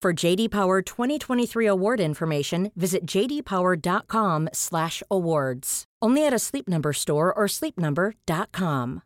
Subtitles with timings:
[0.00, 5.84] For JD Power 2023 award information, visit jdpower.com/awards.
[6.00, 9.02] Only at a Sleep Number store or sleepnumber.com.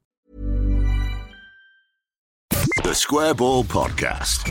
[2.84, 4.42] The Square Ball Podcast.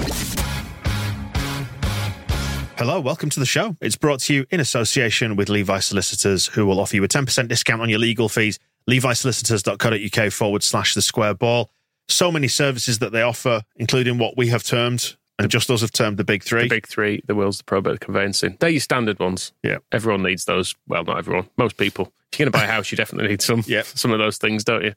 [2.75, 3.75] Hello, welcome to the show.
[3.79, 7.49] It's brought to you in association with Levi Solicitors, who will offer you a 10%
[7.49, 8.57] discount on your legal fees.
[8.89, 11.69] LeviSolicitors.co.uk forward slash the square ball.
[12.07, 15.91] So many services that they offer, including what we have termed, and just us have
[15.91, 16.63] termed the big three.
[16.63, 18.57] The big three, the wills, the probate, the conveyancing.
[18.59, 19.51] They're your standard ones.
[19.63, 19.77] Yeah.
[19.91, 20.75] Everyone needs those.
[20.87, 21.49] Well, not everyone.
[21.57, 22.11] Most people.
[22.31, 23.63] If you're going to buy a house, you definitely need some.
[23.67, 23.81] Yeah.
[23.85, 24.93] Some of those things, don't you?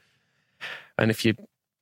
[0.98, 1.34] And if you're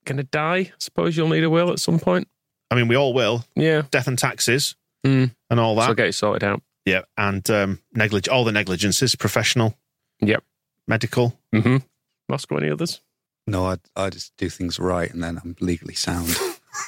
[0.04, 2.28] going to die, I suppose you'll need a will at some point.
[2.70, 3.44] I mean, we all will.
[3.54, 3.82] Yeah.
[3.90, 5.34] Death and taxes Mm.
[5.50, 5.88] and all that.
[5.88, 6.62] So get it sorted out.
[6.86, 7.02] Yeah.
[7.18, 9.76] And um, neglig- all the negligences, professional,
[10.20, 10.44] Yep.
[10.86, 11.36] medical.
[11.52, 11.78] Mm-hmm.
[12.28, 13.00] Moscow, any others?
[13.48, 16.36] No, I I just do things right and then I'm legally sound.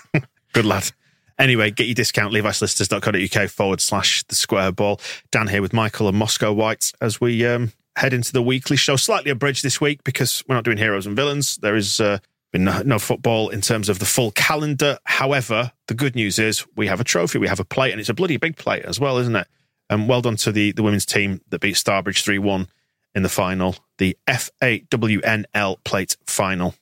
[0.52, 0.92] Good lad.
[1.38, 5.00] Anyway, get your discount, levisolicitors.co.uk forward slash the square ball.
[5.30, 8.96] Dan here with Michael and Moscow White as we um, head into the weekly show.
[8.96, 11.56] Slightly abridged this week because we're not doing heroes and villains.
[11.56, 12.18] There is uh,
[12.52, 14.96] been no, no football in terms of the full calendar.
[15.04, 18.08] However, the good news is we have a trophy, we have a plate, and it's
[18.08, 19.48] a bloody big plate as well, isn't it?
[19.90, 22.68] Um, well done to the, the women's team that beat Stourbridge 3 1
[23.16, 26.74] in the final, the FA WNL plate final.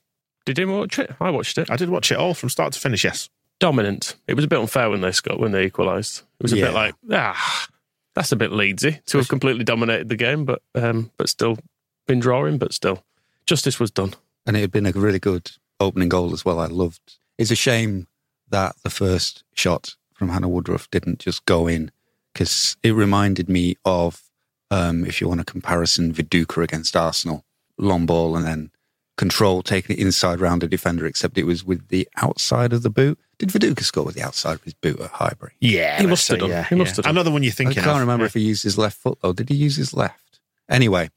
[0.45, 1.11] Did you watch it?
[1.19, 1.71] I watched it.
[1.71, 3.29] I did watch it all from start to finish, yes.
[3.63, 4.15] Dominant.
[4.27, 6.23] It was a bit unfair when they scored, when they equalised.
[6.39, 6.65] It was a Yeah.
[6.65, 7.67] bit like, ah,
[8.13, 11.57] that's a bit Leedsy to have completely dominated the game, but um, but still
[12.05, 13.05] been drawing, but still.
[13.45, 14.15] Justice was done.
[14.45, 16.59] and it had been a really good opening goal as well.
[16.59, 17.17] I loved.
[17.37, 18.07] It's a shame
[18.49, 21.89] that the first shot from Hannah Woodruff didn't just go in
[22.33, 24.23] because it reminded me of,
[24.71, 27.45] um, if you want a comparison, Viduka against Arsenal,
[27.77, 28.71] long ball and then
[29.17, 32.89] control taking it inside round a defender, except it was with the outside of the
[32.89, 33.19] boot.
[33.37, 35.53] Did Viduka score with the outside of his boot at Highbury?
[35.59, 36.49] Yeah, He must have done.
[36.49, 36.95] Yeah, He must yeah.
[36.97, 37.11] have done.
[37.11, 37.79] Another one you're thinking.
[37.79, 38.01] I can't of.
[38.01, 38.27] remember Yeah.
[38.27, 39.33] if he used his left foot though.
[39.33, 40.39] Did he use his left?
[40.69, 41.09] Anyway,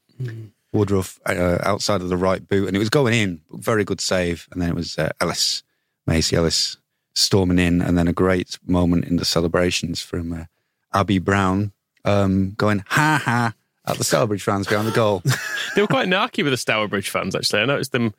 [0.73, 3.41] Woodruff uh, outside of the right boot, and it was going in.
[3.51, 5.63] Very good save, and then it was uh, Ellis,
[6.05, 6.77] Macy Ellis,
[7.15, 10.45] storming in, and then a great moment in the celebrations from uh,
[10.93, 11.71] Abby Brown
[12.05, 13.53] um, going ha ha
[13.85, 15.23] at the Stourbridge fans behind the goal.
[15.77, 17.61] They were quite narky with the Stourbridge fans, actually.
[17.61, 18.13] I noticed them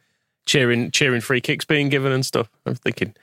[0.46, 2.48] cheering cheering free kicks being given and stuff.
[2.64, 3.14] I'm thinking,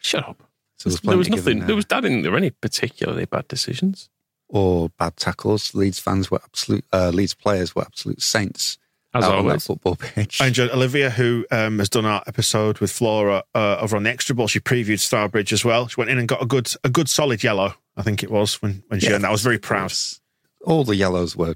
[0.00, 0.42] shut up.
[0.78, 1.44] So there's there was nothing.
[1.44, 1.84] given, uh, there was.
[1.90, 4.08] I didn't there were any particularly bad decisions.
[4.48, 5.74] or bad tackles.
[5.74, 6.84] Leeds fans were absolute.
[6.92, 8.78] Uh, Leeds players were absolute saints
[9.14, 10.40] As out on that football pitch.
[10.40, 14.10] I enjoyed Olivia, who um, has done our episode with Flora uh, over on the
[14.10, 14.48] Extra Ball.
[14.48, 15.86] She previewed Stourbridge as well.
[15.88, 17.74] She went in and got a good, a good solid yellow.
[17.96, 19.28] I think it was when when she Yeah, earned that.
[19.28, 19.92] I was very proud.
[20.64, 21.54] All the yellows were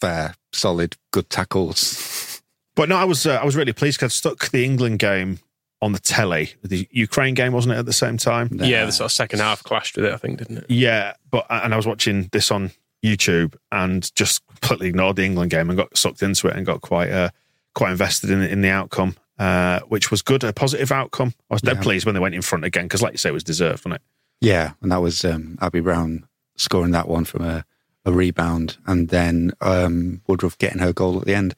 [0.00, 2.20] fair, solid, good tackles.
[2.76, 5.38] But no, I was uh, I was really pleased because I stuck the England game
[5.80, 6.54] on the telly.
[6.64, 8.48] The Ukraine game wasn't it at the same time?
[8.50, 8.64] Nah.
[8.66, 10.12] Yeah, the sort of second half clashed with it.
[10.12, 10.64] I think, didn't it?
[10.68, 12.72] Yeah, but and I was watching this on
[13.04, 16.80] YouTube and just completely ignored the England game and got sucked into it and got
[16.80, 17.28] quite uh,
[17.76, 21.32] quite invested in in the outcome, uh, which was good, a positive outcome.
[21.48, 21.82] I was dead Yeah.
[21.82, 23.94] pleased when they went in front again because, like you say, it was deserved, wasn't
[23.94, 24.02] it?
[24.40, 26.26] Yeah, and that was um, Abby Brown
[26.56, 27.64] scoring that one from a,
[28.04, 31.54] a rebound, and then um, Woodruff getting her goal at the end.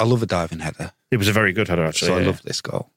[0.00, 2.08] I love a diving header, It was a very good header, actually.
[2.08, 2.90] so I love this goal.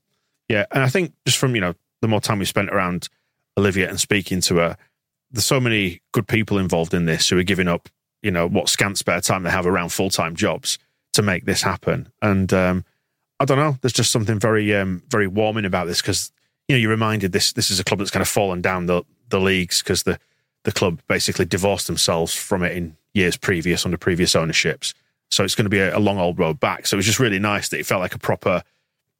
[0.49, 3.09] Yeah, and I think just from you know the more time we spent around
[3.57, 4.77] Olivia and speaking to her,
[5.31, 7.89] there's so many good people involved in this who are giving up
[8.23, 10.79] you know what scant spare time they have around full time jobs
[11.13, 12.11] to make this happen.
[12.21, 12.85] And um,
[13.39, 16.31] I don't know, there's just something very um, very warming about this because
[16.67, 19.03] you know you're reminded this this is a club that's kind of fallen down the
[19.29, 20.19] the leagues because the
[20.67, 24.93] the club basically divorced themselves from it in years previous under previous ownerships.
[25.31, 26.85] So it's going to be a, a long old road back.
[26.85, 28.63] So it was just really nice that it felt like a proper,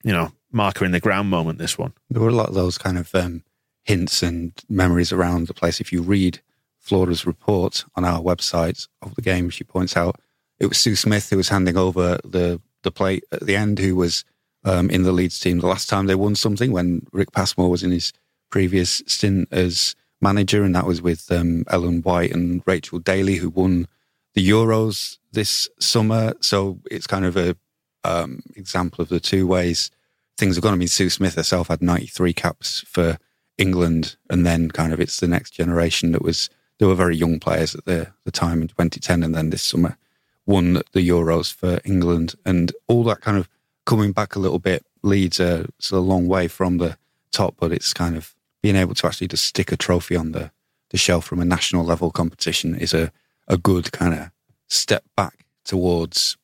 [0.03, 1.57] you know, marker in the ground moment.
[1.57, 1.93] This one.
[2.09, 3.43] There were a lot of those kind of um,
[3.85, 5.79] hints and memories around the place.
[5.79, 6.41] If you read
[6.81, 10.19] Flora's report on our website of the game, she points out
[10.59, 13.95] it was Sue Smith who was handing over the the plate at the end, who
[13.95, 14.25] was
[14.65, 17.83] um, in the Leeds team the last time they won something when Rick Passmoor was
[17.83, 18.11] in his
[18.49, 23.49] previous stint as manager, and that was with um, Ellen White and Rachel Daly, who
[23.49, 23.87] won
[24.33, 26.33] the Euros this summer.
[26.41, 27.55] So it's kind of a
[28.03, 29.91] um, example of the two ways
[30.37, 30.73] things are going.
[30.73, 33.17] I mean, Sue Smith herself had 93 caps for
[33.57, 36.49] England, and then kind of it's the next generation that was
[36.79, 39.97] they were very young players at the the time in 2010, and then this summer
[40.45, 43.49] won the Euros for England, and all that kind of
[43.85, 44.85] coming back a little bit.
[45.03, 46.97] Leeds are a long way from the
[47.31, 50.51] top, but it's kind of being able to actually just stick a trophy on the
[50.89, 53.11] the shelf from a national level competition is a
[53.47, 54.31] a good kind of
[54.67, 56.37] step back towards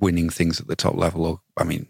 [0.00, 1.24] winning things at the top level.
[1.24, 1.88] Or I mean,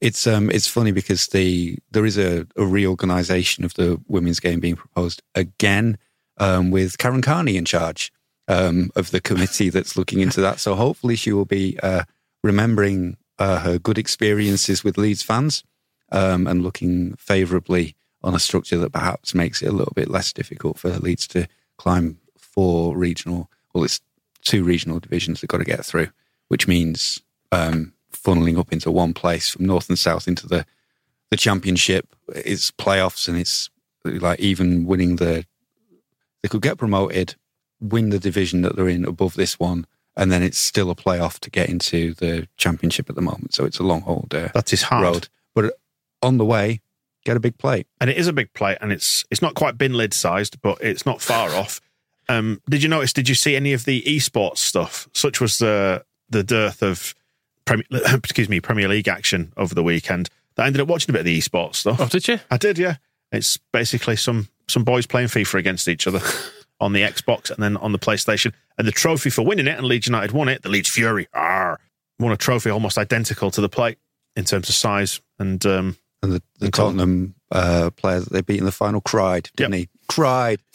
[0.00, 4.60] it's um it's funny because the there is a, a reorganization of the women's game
[4.60, 5.98] being proposed again
[6.38, 8.12] um, with Karen Carney in charge
[8.48, 10.60] um, of the committee that's looking into that.
[10.60, 12.04] So hopefully she will be uh,
[12.42, 15.64] remembering uh, her good experiences with Leeds fans
[16.12, 17.96] um, and looking favourably
[18.26, 21.46] on a structure that perhaps makes it a little bit less difficult for Leeds to
[21.78, 23.48] climb four regional.
[23.72, 24.00] Well, it's
[24.42, 26.08] two regional divisions they've got to get through,
[26.48, 30.66] which means um, funneling up into one place from north and south into the
[31.30, 32.08] the championship.
[32.34, 33.70] It's playoffs and it's
[34.04, 35.46] like even winning the.
[36.42, 37.36] They could get promoted,
[37.80, 39.86] win the division that they're in above this one,
[40.16, 43.54] and then it's still a playoff to get into the championship at the moment.
[43.54, 44.50] So it's a long haul there.
[44.52, 45.02] That is hard.
[45.04, 45.28] road.
[45.54, 45.78] But
[46.22, 46.80] on the way,
[47.26, 47.86] get a big plate.
[48.00, 50.78] and it is a big plate, and it's it's not quite bin lid sized, but
[50.80, 51.80] it's not far off.
[52.28, 53.12] Um, did you notice?
[53.12, 55.08] Did you see any of the esports stuff?
[55.12, 57.14] Such was the the dearth of
[57.64, 60.30] Premier, excuse me Premier League action over the weekend.
[60.54, 62.00] That I ended up watching a bit of the esports stuff.
[62.00, 62.40] Oh, did you?
[62.50, 62.96] I did, yeah.
[63.30, 66.20] It's basically some some boys playing FIFA against each other
[66.80, 68.52] on the Xbox and then on the PlayStation.
[68.78, 70.62] And the trophy for winning it, and Leeds United won it.
[70.62, 71.76] The Leeds Fury, ah,
[72.18, 73.98] won a trophy almost identical to the plate
[74.34, 78.58] in terms of size and um, And the, the Tottenham uh, player that they beat
[78.58, 79.78] in the final cried, didn't Yep.
[79.80, 79.88] he?
[80.08, 80.60] Cried.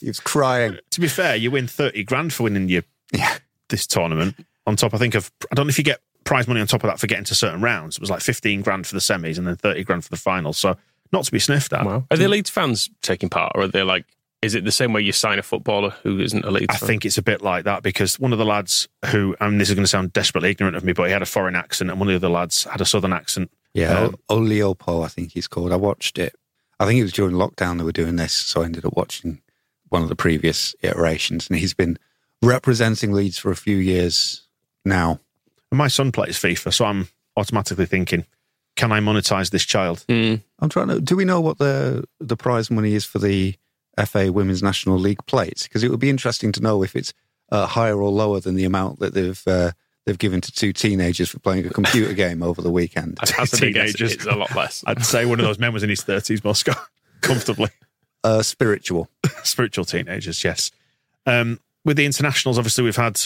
[0.00, 0.78] he was crying.
[0.90, 2.82] to be fair, you win thirty grand for winning your
[3.12, 3.38] Yeah.
[3.68, 4.36] this tournament.
[4.66, 6.84] On top, I think of I don't know if you get prize money on top
[6.84, 7.96] of that for getting to certain rounds.
[7.96, 10.52] It was like fifteen grand for the semis and then thirty grand for the final.
[10.52, 10.76] So
[11.12, 11.84] not to be sniffed at.
[11.86, 12.04] Wow.
[12.10, 14.04] Are the Leeds fans taking part, or are they like?
[14.40, 16.86] Is it the same way you sign a footballer who isn't a Leeds I fan?
[16.86, 19.74] think it's a bit like that because one of the lads who, and this is
[19.74, 22.08] going to sound desperately ignorant of me, but he had a foreign accent, and one
[22.08, 23.50] of the other lads had a southern accent.
[23.78, 25.72] Yeah, Um, O- Oliopo, I think he's called.
[25.72, 26.34] I watched it.
[26.80, 29.40] I think it was during lockdown they were doing this, so I ended up watching
[29.88, 31.98] one of the previous iterations, and he's been
[32.42, 34.42] representing Leeds for a few years
[34.84, 35.20] now.
[35.70, 38.24] And my son plays FIFA, so I'm automatically thinking,
[38.76, 40.04] can I monetize this child?
[40.08, 40.40] Mm.
[40.60, 41.00] I'm trying to.
[41.00, 43.54] Do we know what the the prize money is for the
[44.06, 45.64] FA Women's National League plates?
[45.64, 47.12] Because it would be interesting to know if it's
[47.50, 49.72] uh, higher or lower than the amount that they've uh,
[50.08, 53.18] they've given to two teenagers for playing a computer game over the weekend.
[53.20, 54.14] I'd hazard a guess Teenagers.
[54.14, 54.82] it's a lot less.
[54.86, 56.72] I'd say one of those men was in his 30s, Moscow,
[57.20, 57.68] comfortably.
[58.24, 59.08] Uh, spiritual.
[59.44, 60.70] Spiritual teenagers, yes.
[61.26, 63.16] Um, with the internationals, obviously, we've had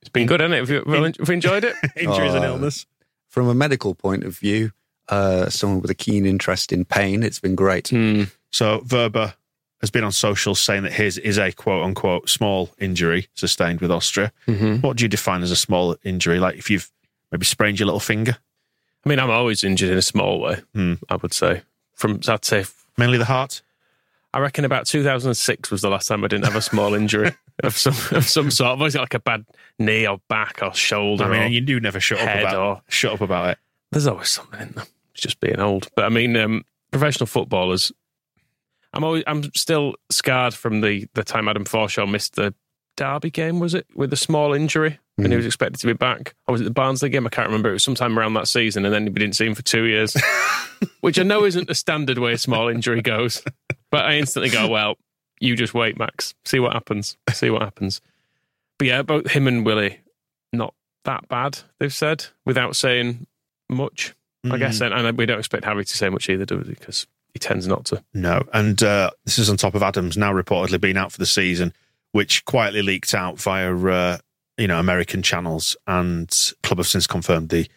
[0.00, 0.58] It's been good, hasn't it?
[0.58, 1.74] Have you, well, have you enjoyed it?
[1.96, 2.86] injuries and Uh, illness.
[3.28, 4.72] From a medical point of view,
[5.08, 7.88] uh, someone with a keen interest in pain, it's been great.
[7.88, 8.24] Hmm.
[8.52, 9.34] So Verba
[9.80, 13.90] has been on socials saying that his is a quote unquote small injury sustained with
[13.90, 14.32] Austria.
[14.48, 14.82] Mhm.
[14.82, 16.38] What do you define as a small injury?
[16.40, 16.90] Like if you've
[17.30, 18.36] maybe sprained your little finger,
[19.04, 20.60] I mean, I'm always injured in a small way.
[20.74, 20.94] Hmm.
[21.08, 21.62] I would say.
[21.94, 22.64] From I'd say,
[22.96, 23.62] mainly the heart.
[24.34, 27.32] I reckon about 2006 was the last time I didn't have a small injury
[27.62, 28.72] of some of some sort.
[28.72, 29.46] I've always got like a bad
[29.78, 31.24] knee or back or shoulder.
[31.24, 33.58] I mean, you do never shut up about or- shut up about it.
[33.90, 34.84] there's always something in them.
[35.12, 35.88] It's just being old.
[35.96, 37.90] But I mean, um, professional footballers.
[38.92, 42.54] I'm always, I'm still scarred from the the time Adam Forshaw missed the
[42.96, 43.60] Derby game.
[43.60, 46.34] Was it with a small injury and he was expected to be back?
[46.46, 47.26] Or was it the Barnsley game?
[47.26, 47.70] I can't remember.
[47.70, 50.16] It was sometime around that season, and then we didn't see him for two years,
[51.00, 53.42] which I know isn't the standard way a small injury goes.
[53.90, 54.96] But I instantly go, well,
[55.40, 56.34] you just wait, Max.
[56.44, 57.16] See what happens.
[57.32, 58.00] See what happens.
[58.78, 60.00] But yeah, both him and Willie,
[60.52, 61.58] not that bad.
[61.80, 63.26] They've said without saying
[63.68, 64.14] much.
[64.44, 64.58] I Mm.
[64.60, 66.64] guess, and, and we don't expect Harry to say much either, do we?
[66.64, 68.02] Because he tends not to.
[68.14, 71.26] No, and uh, this is on top of Adams now reportedly being out for the
[71.26, 71.72] season,
[72.12, 74.18] which quietly leaked out via uh,
[74.56, 77.68] you know American channels, and club have since confirmed the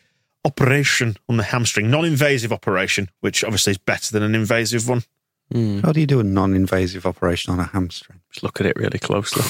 [0.43, 5.03] operation on the hamstring, non-invasive operation, which obviously is better than an invasive one.
[5.53, 8.22] How do you do a non-invasive operation on a hamstring?
[8.31, 9.43] Just look at it really closely.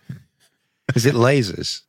[0.94, 1.82] Is it lasers?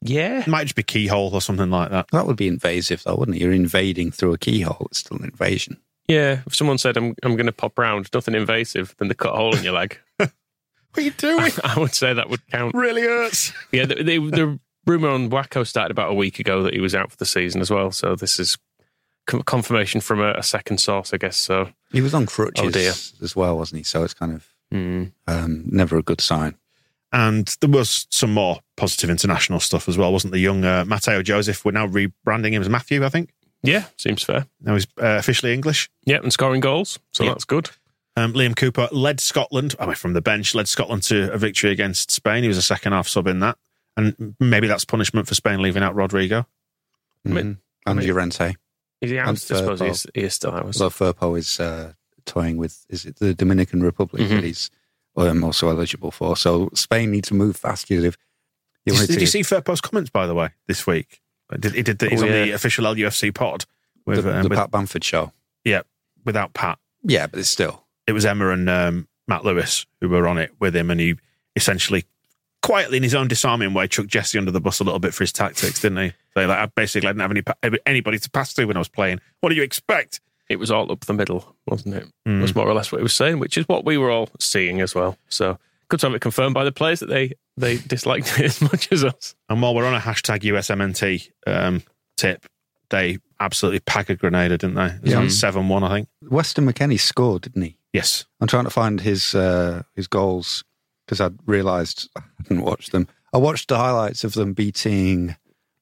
[0.00, 2.06] yeah, It might just be keyhole or something like that.
[2.12, 3.40] That would be invasive, though, wouldn't it?
[3.40, 4.86] You're invading through a keyhole.
[4.90, 5.78] It's still an invasion.
[6.08, 6.40] Yeah.
[6.46, 9.36] If someone said I'm I'm going to pop round, nothing invasive, then they cut a
[9.36, 9.98] hole in your leg.
[10.94, 11.52] What are you doing?
[11.64, 12.72] I would say that would count.
[12.72, 13.52] really hurts.
[13.72, 16.94] Yeah, the, the, the rumor on WACCOE started about a week ago that he was
[16.94, 17.90] out for the season as well.
[17.90, 18.56] So this is
[19.26, 21.36] confirmation from a, a second source, I guess.
[21.36, 22.92] So He was on crutches Oh, dear.
[23.22, 23.82] as well, wasn't he?
[23.82, 25.10] So it's kind of mm.
[25.26, 26.54] um, never a good sign.
[27.12, 31.22] And there was some more positive international stuff as well, wasn't the young uh, Matteo
[31.22, 31.64] Joseph?
[31.64, 33.32] We're now rebranding him as Matthew, I think.
[33.64, 34.46] Yeah, seems fair.
[34.60, 35.90] Now he's uh, officially English.
[36.04, 37.30] Yeah, and scoring goals, so Yeah.
[37.30, 37.70] that's good.
[38.16, 41.72] Um, Liam Cooper led Scotland, I mean, from the bench, led Scotland to a victory
[41.72, 42.42] against Spain.
[42.42, 43.58] He was a second half sub in that.
[43.96, 46.46] And maybe that's punishment for Spain leaving out Rodrigo.
[47.24, 47.58] mean- Mhm.
[47.86, 48.54] and mean- Llorente.
[49.00, 49.26] Is he out?
[49.26, 49.90] I And suppose he Firpo.
[49.90, 50.74] is, he is still out.
[50.74, 51.94] So Firpo is uh,
[52.26, 54.28] toying with is it the Dominican Republic Mhm.
[54.28, 54.70] that he's
[55.16, 56.36] um, also eligible for.
[56.36, 57.84] So Spain need to move fast.
[57.84, 61.20] If you Did, wanted did to- you see Firpo's comments, by the way, this week?
[61.58, 63.66] Did, he did the, he's Oh, on the official LUFC pod the,
[64.06, 65.32] with, the um, with Pat Bamford show?
[65.64, 65.82] Yeah,
[66.24, 66.78] without Pat.
[67.02, 70.52] Yeah, but it's still It was Emma and um, Matt Lewis who were on it
[70.58, 71.16] with him, and he
[71.56, 72.04] essentially
[72.62, 75.22] quietly, in his own disarming way, chucked Jesse under the bus a little bit for
[75.22, 76.12] his tactics, didn't he?
[76.32, 77.30] So like, I basically didn't have
[77.62, 79.20] any anybody to pass to when I was playing.
[79.40, 80.20] What do you expect?
[80.48, 82.06] It was all up the middle, wasn't it?
[82.26, 82.42] Mm.
[82.42, 84.80] Was more or less what he was saying, which is what we were all seeing
[84.80, 85.16] as well.
[85.28, 88.60] So good to have it confirmed by the players that they they disliked it as
[88.60, 89.34] much as us.
[89.48, 91.82] And while we're on a hashtag USMNT um,
[92.16, 92.46] tip,
[92.90, 94.86] they absolutely pack a Grenada, didn't they?
[94.86, 95.18] It was Yeah.
[95.18, 96.08] on 7 1, I think.
[96.22, 97.76] Weston McKennie scored, didn't he?
[97.92, 98.24] Yes.
[98.40, 100.64] I'm trying to find his uh, his goals
[101.06, 103.06] because I'd realised I hadn't watched them.
[103.32, 105.36] I watched the highlights of them beating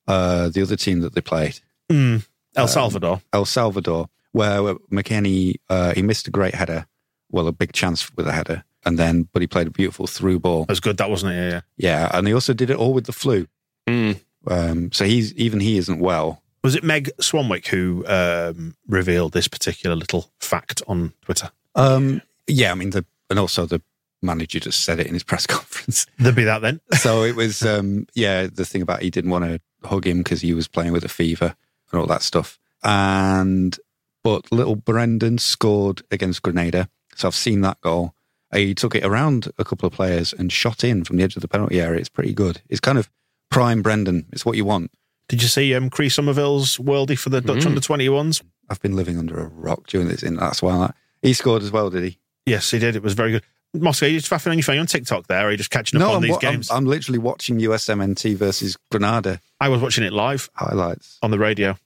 [0.08, 2.26] uh, the other team that they played, Mm.
[2.56, 3.22] El Um, Salvador.
[3.32, 6.86] El Salvador, where McKennie uh, he missed a great header,
[7.30, 10.40] well, a big chance with a header, and then but he played a beautiful through
[10.40, 10.64] ball.
[10.64, 11.36] That was good, that wasn't it?
[11.36, 11.60] Yeah, yeah.
[11.76, 13.46] Yeah, and he also did it all with the flu.
[13.86, 14.20] Mm.
[14.46, 16.42] Um, so he's even he isn't well.
[16.62, 21.50] Was it Meg Swanwick who um, revealed this particular little fact on Twitter?
[21.74, 23.82] Um, yeah, I mean the and also the
[24.22, 26.06] manager just said it in his press conference.
[26.18, 26.80] There'd be that then.
[26.92, 30.40] so it was um, yeah the thing about he didn't want to hug him because
[30.40, 31.54] he was playing with a fever
[31.90, 32.58] and all that stuff.
[32.84, 33.76] And
[34.22, 38.14] but little Brenden scored against Grenada, so I've seen that goal.
[38.54, 41.42] He took it around a couple of players and shot in from the edge of
[41.42, 41.98] the penalty area.
[42.00, 42.60] It's pretty good.
[42.68, 43.08] It's kind of
[43.50, 44.26] prime Brenden.
[44.32, 44.90] It's what you want.
[45.28, 47.66] Did you see um, Cree Summerville's worldie for the Dutch Mm.
[47.66, 48.42] under 21s?
[48.68, 50.92] I've been living under a rock during this, In that's why I,
[51.22, 51.88] he scored as well.
[51.90, 52.18] Did he?
[52.46, 52.96] Yes, he did.
[52.96, 53.42] It was very good.
[53.74, 55.70] Moscow, are you just faffing on your phone on TikTok there, or are you just
[55.70, 56.70] catching up on I'm, these wa- I'm- games?
[56.70, 61.18] I'm, literally watching USMNT versus Grenada I was watching it live highlights.
[61.22, 61.76] on the radio.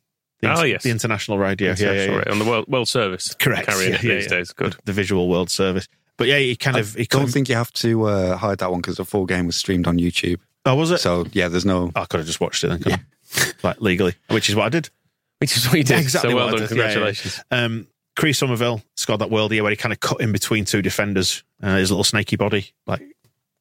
[0.40, 0.82] The, Oh, yes.
[0.82, 1.74] The international radio.
[1.78, 2.30] Yeah, yeah, yeah, yeah.
[2.32, 3.34] on the world world service.
[3.34, 3.68] Correct.
[3.68, 4.30] Carrying Yeah, it yeah, these yeah.
[4.30, 4.52] days.
[4.52, 4.76] Good.
[4.84, 5.86] The visual world service.
[6.16, 6.94] But yeah, he kind of.
[6.94, 9.46] He I don't think you have to uh, hide that one because the full game
[9.46, 10.40] was streamed on YouTube.
[10.64, 10.98] Oh, was it?
[10.98, 11.92] So yeah, there's no.
[11.94, 13.02] I could have just watched it then, couldn't
[13.62, 14.90] like legally, which is what I did.
[15.38, 16.00] Which is what you did.
[16.00, 16.60] Exactly So well done.
[16.60, 16.70] did.
[16.70, 16.92] Yeah, yeah, yeah.
[16.94, 17.44] Congratulations.
[17.50, 20.80] Um, Cree Summerville scored that world here where he kind of cut in between two
[20.82, 21.44] defenders.
[21.62, 23.02] Uh, his little snaky body, like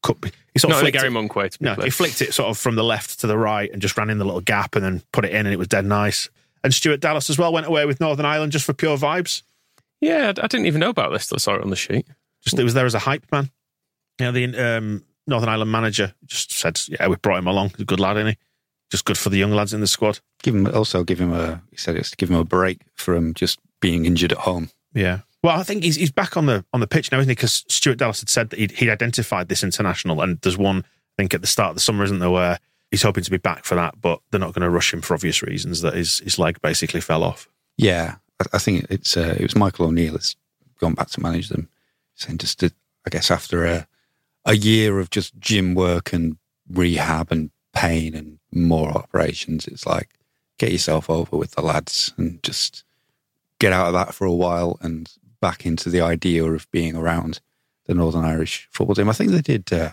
[0.01, 0.17] cut.
[0.53, 1.89] He sort of Not in a flicked Gary it, Monk way to be No, he
[1.89, 4.25] flicked it sort of from the left to the right and just ran in the
[4.25, 6.29] little gap and then put it in, and it was dead nice.
[6.63, 9.43] And Stuart Dallas as well went away with Northern Ireland just for pure vibes.
[10.01, 12.07] Yeah, I I didn't even know about this till I saw it on the sheet.
[12.45, 13.49] Just it was there as a hype man.
[14.19, 17.69] Yeah, the um, Northern Ireland manager just said, "Yeah, we brought him along.
[17.71, 18.37] He's a good lad, isn't he?
[18.91, 21.61] Just good for the young lads in the squad." Give him also give him a.
[21.71, 24.69] He said it's to give him a break from just being injured at home.
[24.93, 25.21] Yeah.
[25.43, 27.35] Well, I think he's he's back on the on the pitch now, isn't he?
[27.35, 31.21] Because Stuart Dallas had said that he'd, he'd identified this international, and there's one I
[31.21, 32.59] think at the start of the summer, isn't there, where
[32.91, 35.13] he's hoping to be back for that, but they're not going to rush him for
[35.13, 35.81] obvious reasons.
[35.81, 37.47] That his his leg basically fell off.
[37.77, 40.35] Yeah, I, I think it's uh, it was Michael O'Neill that's
[40.79, 41.69] gone back to manage them.
[42.15, 42.72] Saying just to,
[43.05, 43.88] I guess after a
[44.45, 46.38] a year of just gym work and
[46.69, 50.10] rehab and pain and more operations, it's like
[50.57, 52.84] get yourself over with the lads and just
[53.60, 57.39] get out of that for a while and back into the idea of being around
[57.86, 59.10] the Northern Irish football team.
[59.10, 59.72] I think they did.
[59.72, 59.91] Uh,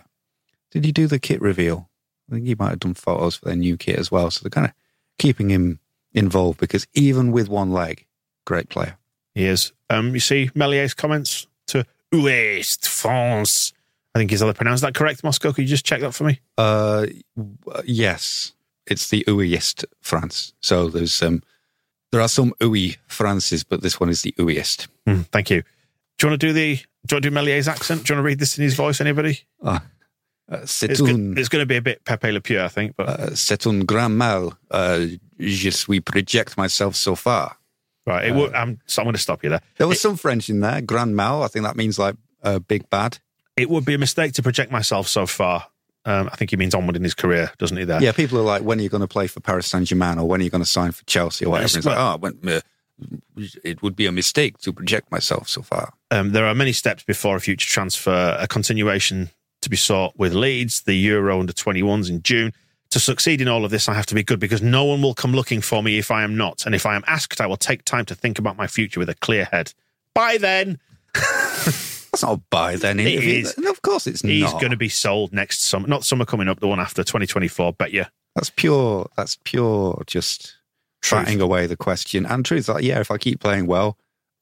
[0.70, 1.90] did you do the kit reveal?
[2.30, 4.30] I think he might have done photos for their new kit as well.
[4.30, 4.72] So they're kind of
[5.18, 5.80] keeping him
[6.12, 8.06] involved because even with one leg,
[8.44, 8.96] great player.
[9.34, 9.72] He is.
[9.90, 11.46] Um, you see Meslier's comments
[12.12, 13.72] Ouest France.
[14.14, 15.24] I think is how they pronounce that correct.
[15.24, 16.40] Moscow, could you just check that for me?
[16.58, 17.06] Uh,
[17.84, 18.52] yes,
[18.86, 20.52] it's the Ouiest France.
[20.60, 21.42] So there's um,
[22.10, 24.88] there are some Oui Frances, but this one is the Ouiest.
[25.06, 25.62] Hmm, thank you.
[26.18, 26.76] Do you want to do the?
[26.76, 28.04] Do you want to do Meslier's accent?
[28.04, 29.00] Do you want to read this in his voice?
[29.00, 29.40] Anybody?
[29.64, 29.82] Ah,
[30.50, 31.06] uh, It's, c'est go-
[31.40, 32.94] it's going to be a bit Pepe Le Pew, I think.
[32.96, 34.52] But uh, c'est un grand mal.
[34.70, 35.06] Uh,
[35.40, 37.56] je suis project myself so far.
[38.06, 39.60] Right, it would, I'm, so I'm going to stop you there.
[39.78, 40.80] There was It- some French in there.
[40.80, 41.42] Grand mal.
[41.42, 43.18] I think that means like uh, big bad.
[43.56, 45.66] It would be a mistake to project myself so far.
[46.04, 47.84] Um, I think he means onward in his career, doesn't he?
[47.84, 48.02] There.
[48.02, 50.26] Yeah, people are like, when are you going to play for Paris Saint Germain or
[50.26, 51.78] when are you going to sign for Chelsea or whatever?
[51.78, 52.60] It's like, oh, when, uh,
[53.64, 55.92] it would be a mistake to project myself so far.
[56.10, 58.36] Um, there are many steps before a future transfer.
[58.38, 59.30] A continuation
[59.60, 62.52] to be sought with Leeds, the Euro under 21s in June.
[62.92, 65.14] To succeed in all of this, I have to be good because no one will
[65.14, 66.64] come looking for me if I am not.
[66.66, 69.08] And if I am asked, I will take time to think about my future with
[69.08, 69.72] a clear head.
[70.14, 70.78] By then,
[72.12, 73.00] That's not buy then.
[73.00, 73.56] It is.
[73.56, 74.52] no, of course it's he's not.
[74.52, 75.88] He's going to be sold next summer.
[75.88, 77.72] Not summer coming up, the one after 2024.
[77.72, 78.04] Bet you.
[78.34, 79.08] That's pure.
[79.16, 80.02] That's pure.
[80.06, 80.56] Just
[81.10, 82.68] batting away the question and truth.
[82.68, 83.96] Like, yeah, if I keep playing well,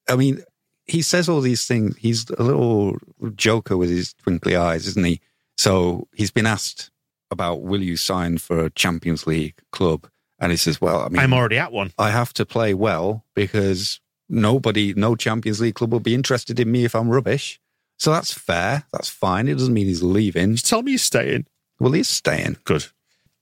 [0.08, 0.42] I mean,
[0.86, 1.96] he says all these things.
[1.96, 2.98] He's a little
[3.36, 5.20] joker with his twinkly eyes, isn't he?
[5.56, 6.89] So he's been asked
[7.30, 10.08] about will you sign for a Champions League club,
[10.38, 11.92] and he says, "Well, I mean, I'm already at one.
[11.98, 16.70] I have to play well because nobody, no Champions League club will be interested in
[16.70, 17.60] me if I'm rubbish."
[17.98, 18.84] So that's fair.
[18.92, 19.46] That's fine.
[19.46, 20.52] It doesn't mean he's leaving.
[20.52, 21.46] Just tell me you're staying.
[21.78, 22.56] Well, he's staying.
[22.64, 22.86] Good.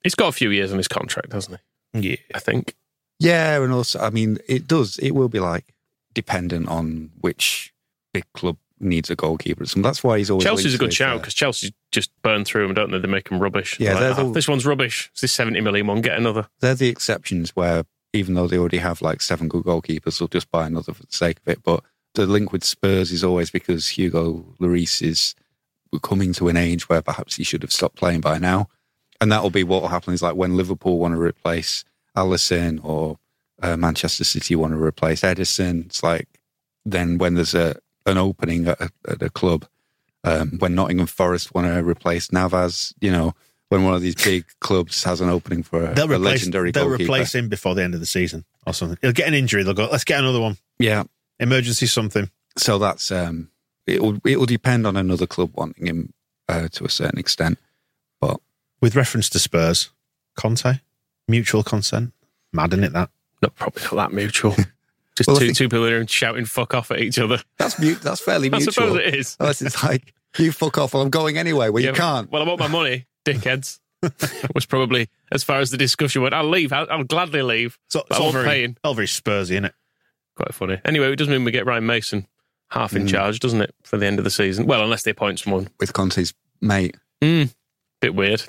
[0.02, 1.60] He's got a few years on his contract, hasn't
[1.92, 2.10] he?
[2.10, 2.16] Yeah.
[2.34, 2.74] I think.
[3.20, 4.98] Yeah, and also, I mean, it does.
[4.98, 5.74] It will be like
[6.14, 7.72] dependent on which
[8.12, 9.64] big club needs a goalkeeper.
[9.66, 10.44] So that's why he's always.
[10.44, 12.98] Chelsea's a good shout because Chelsea just burn through them, don't they?
[12.98, 13.78] They make them rubbish.
[13.80, 15.08] Yeah, Like, "Ah, this one's rubbish.
[15.12, 16.00] It's this 70 million one.
[16.00, 16.48] Get another.
[16.60, 20.50] they're the exceptions where even though they already have like seven good goalkeepers, they'll just
[20.50, 21.62] buy another for the sake of it.
[21.62, 25.34] But the link with Spurs is always because Hugo Lloris is
[26.02, 28.68] coming to an age where perhaps he should have stopped playing by now,
[29.20, 30.14] and that will be what will happen.
[30.14, 31.84] Is like when Liverpool want to replace
[32.16, 33.18] Alisson or
[33.62, 35.86] uh, Manchester City want to replace Ederson.
[35.86, 36.28] It's like
[36.84, 37.76] then when there's a
[38.08, 39.66] an opening at a, at a club,
[40.24, 43.34] um, when Nottingham Forest want to replace Navas, you know.
[43.70, 46.70] When one of these big clubs has an opening for a, They'll a replace, legendary
[46.70, 48.96] they'll goalkeeper, replace him before the end of the season or something.
[49.02, 49.62] He'll get an injury.
[49.62, 50.56] They'll go, let's get another one.
[50.78, 51.04] yeah,
[51.38, 52.30] Emergency something.
[52.56, 53.50] so that's um
[53.86, 56.14] it will it will depend on another club wanting him
[56.48, 57.58] uh, to a certain extent
[58.22, 58.40] but
[58.80, 59.90] With reference to Spurs,
[60.34, 60.80] Conte,
[61.28, 62.14] mutual consent.
[62.54, 63.10] Mad, isn't it, that?
[63.42, 64.56] Not probably not that mutual.
[65.18, 67.42] Just Well, two, two people here and shouting fuck off at each other.
[67.58, 68.68] that's mute that's fairly mutual.
[68.68, 69.36] I suppose it is.
[69.38, 72.42] unless it's like you fuck off well i'm going anyway well Yeah, you can't Well,
[72.42, 73.80] I want my money, dickheads.
[74.54, 76.32] was probably as far as the discussion went.
[76.32, 76.72] I'll leave.
[76.72, 77.76] I'll, I'll gladly leave.
[77.88, 79.74] So, But all very, all very Spursy, isn't it?
[80.36, 80.80] Quite funny.
[80.84, 82.26] Anyway, it does mean we get Ryan Mason
[82.70, 83.08] half in Mm.
[83.08, 84.66] charge, doesn't it, for the end of the season?
[84.66, 85.68] Well, unless they appoint someone.
[85.80, 87.52] with conte's mate Mm,
[88.00, 88.44] bit weird.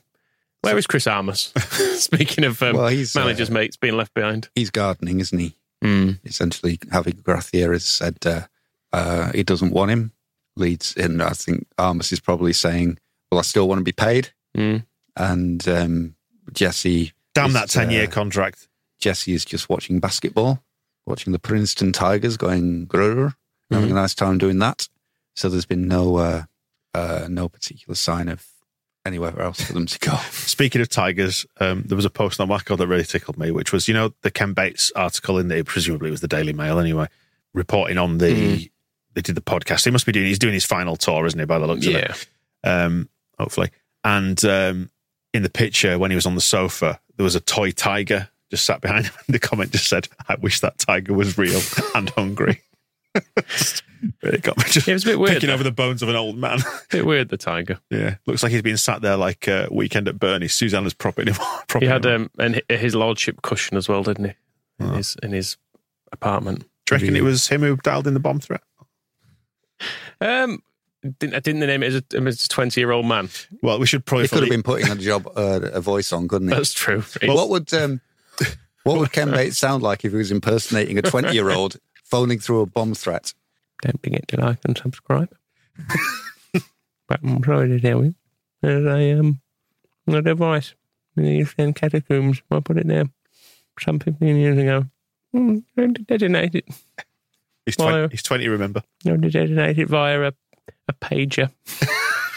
[0.62, 1.52] Where is Chris Armas?
[1.96, 4.50] Speaking of um, well he's managers' uh, mates being left behind.
[4.54, 6.20] he's gardening isn't he Mm.
[6.26, 8.42] essentially Javi Gracia has said uh,
[8.92, 10.12] uh, he doesn't want him
[10.58, 12.98] leads and i think armas is probably saying
[13.32, 14.84] well i still want to be paid Mm.
[15.15, 16.15] and um,
[16.52, 18.68] jesse Damn is, that 10 year uh, contract.
[19.00, 20.62] Jesse is just watching basketball,
[21.06, 23.36] watching the Princeton Tigers going grrr,
[23.72, 23.92] having Mhm.
[23.92, 24.89] a nice time doing that.
[25.36, 26.44] So there's been no uh,
[26.94, 28.46] uh, no particular sign of
[29.10, 30.15] anywhere else for them to go.
[30.32, 33.74] Speaking of Tigers, um, there was a post on WACCOE that really tickled me, which
[33.74, 36.80] was, you know, the Ken Bates article in the, presumably it was the Daily Mail
[36.80, 37.08] anyway,
[37.54, 38.72] reporting on the, Mm.
[39.15, 39.84] they did the podcast.
[39.86, 41.95] He must be doing, he's doing his final tour, isn't he, by the looks of
[41.95, 42.28] it?
[42.63, 42.86] Yeah.
[42.86, 43.69] um, hopefully.
[44.04, 44.89] And um,
[45.34, 48.65] in the picture, when he was on the sofa, there was a toy tiger just
[48.65, 49.13] sat behind him.
[49.28, 51.60] And the comment just said, "I wish that tiger was real
[51.93, 52.62] and hungry."
[54.22, 55.54] Just really got me just Yeah, it was a bit weird, picking though.
[55.54, 56.60] over the bones of an old man.
[56.92, 57.80] Bit weird, the Tiger.
[57.90, 60.54] yeah, looks like he's been sat there like uh, weekend at Bernie's.
[60.54, 61.36] Susanna's propping him.
[61.80, 62.24] He had him.
[62.38, 62.46] up.
[62.46, 64.32] um, an, his lordship cushion as well, didn't he?
[64.80, 64.94] In Oh.
[64.96, 65.58] his in his
[66.12, 66.60] apartment.
[66.86, 68.62] Do you reckon it was him who dialed in the bomb threat?
[70.22, 70.62] Um,
[71.20, 73.30] didn't, didn't they name it as a, him as a twenty-year-old man?
[73.62, 74.26] Well, we should probably.
[74.26, 76.56] He could have been putting a job uh, a voice on, couldn't he?
[76.56, 77.04] That's true.
[77.24, 78.02] what would um,
[78.84, 82.40] what would Ken Bates sound like if he was impersonating a twenty year old phoning
[82.40, 83.34] through a bomb threat?
[83.82, 85.36] Don't forget to like and subscribe.
[87.08, 88.15] but I'm sorry to tell you,
[88.62, 89.42] there's a um
[90.08, 90.74] a device
[91.15, 92.42] in the Eastern catacombs.
[92.52, 93.06] I put it there
[93.80, 94.86] some 15 years ago.
[95.32, 96.65] Hmm, I detonate it.
[97.65, 98.84] he's, Why- 20, he's 20, remember?
[99.06, 100.34] I detonate it via a,
[100.88, 101.52] a pager.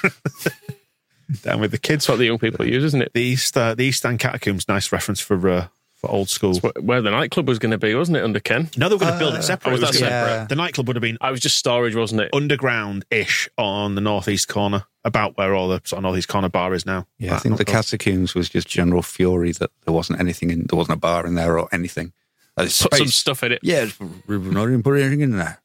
[1.42, 2.04] Down with the kids.
[2.04, 3.12] That's what the young people use, isn't it?
[3.14, 5.68] The East, uh, the East End Catacombs, nice reference for uh,
[6.02, 6.50] for old school.
[6.50, 8.68] It's wh- where the nightclub was going to be, wasn't it, under Ken?
[8.76, 9.70] No, they were going to build Uh, it separate.
[9.70, 10.48] oh, was It was that gonna- separate?
[10.50, 12.30] The nightclub would have been I was just storage, wasn't it?
[12.34, 16.84] underground-ish on the northeast corner, about where all the sort of northeast corner bar is
[16.84, 17.06] now.
[17.18, 20.66] Yeah, I think the not- catacombs was just general fury that there wasn't anything in,
[20.68, 22.12] there wasn't a bar in there or anything.
[22.56, 23.60] Uh, Put some stuff in it.
[23.62, 23.86] Yeah,
[24.26, 25.58] we're not even putting anything in there.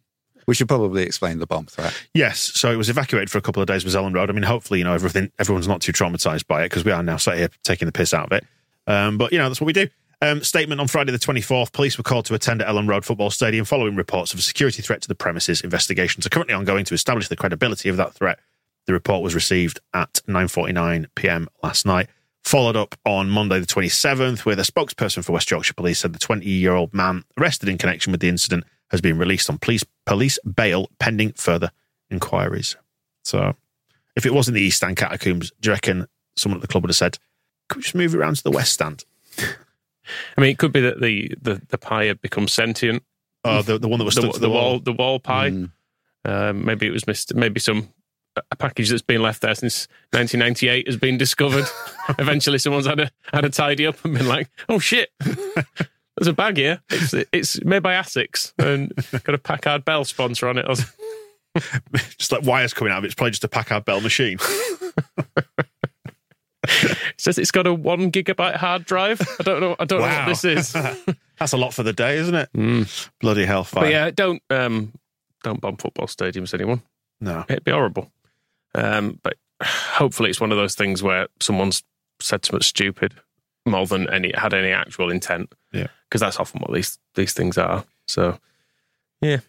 [0.48, 1.94] We should probably explain the bomb threat.
[2.14, 4.30] Yes, so it was evacuated for a couple of days with Elland Road.
[4.30, 7.04] I mean, hopefully, you know, everything everyone's not too traumatized by it because we are
[7.04, 8.46] now sat here taking the piss out of it.
[8.88, 9.90] Um, but you know, that's what we do.
[10.20, 11.72] Um, statement on Friday the 24th.
[11.72, 14.82] Police were called to attend at Elland Road Football Stadium following reports of a security
[14.82, 15.62] threat to the premises.
[15.62, 18.40] Investigations are currently ongoing to establish the credibility of that threat.
[18.88, 21.48] The report was received at 9:49 p.m.
[21.62, 22.08] last night.
[22.44, 26.20] Followed up on Monday the 27th, where a spokesperson for West Yorkshire Police said the
[26.20, 30.90] 20-year-old man arrested in connection with the incident has been released on police police bail
[30.98, 31.72] pending further
[32.10, 32.76] inquiries.
[33.24, 33.56] So
[34.16, 36.90] if it wasn't the East Stand catacombs, do you reckon someone at the club would
[36.90, 37.20] have said,
[37.68, 39.04] "Could we just move it around to the West Stand?"
[40.38, 43.04] I mean, it could be that the the, the pie had become sentient.
[43.44, 44.80] Oh, the, the one that was The, stuck to the the, wall, wall.
[44.80, 45.52] the wall pie.
[45.52, 45.72] Mm.
[46.26, 47.34] Um, maybe it was missed.
[47.36, 47.90] Maybe some
[48.52, 51.66] a package that's been left there since 1998 has been discovered.
[52.20, 56.34] Eventually, someone's had a had a tidy up and been like, "Oh shit, there's a
[56.34, 56.82] bag here.
[56.90, 58.92] It's it's made by Asics and
[59.24, 60.66] got a Packard Bell sponsor on it."
[62.20, 63.08] Just like wires coming out of it.
[63.08, 64.38] It's probably just a Packard Bell machine.
[67.28, 69.20] Says it's got a one gigabyte hard drive.
[69.38, 69.76] I don't know.
[69.80, 70.72] I don't know what this is.
[71.38, 72.88] That's a lot for the day, isn't it?
[73.20, 73.84] Bloody hellfire.
[73.84, 74.94] But yeah, don't um,
[75.44, 76.82] don't bomb football stadiums, anyone.
[77.20, 77.44] No.
[77.50, 78.10] It'd be horrible.
[78.74, 81.84] Um, but hopefully, it's one of those things where someone's
[82.22, 83.14] said something stupid
[83.66, 85.52] more than any had any actual intent.
[85.74, 85.88] Yeah.
[86.10, 87.84] because that's often what these these things are.
[88.08, 88.40] So
[89.22, 89.40] yeah,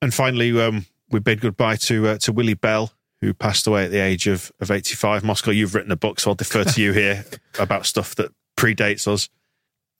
[0.00, 2.92] And finally, um, we bid goodbye to uh, to Willie Bell,
[3.26, 5.24] who passed away at the age of, of 85.
[5.24, 7.24] Moscow, you've written a book, so I'll defer to you here
[7.58, 9.28] about stuff that predates us.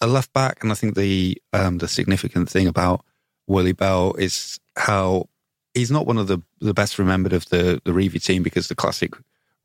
[0.00, 3.04] a left back, and I think the um, the significant thing about
[3.48, 5.28] Willie Bell is how
[5.74, 8.76] he's not one of the, the best remembered of the the Revie team because the
[8.76, 9.14] classic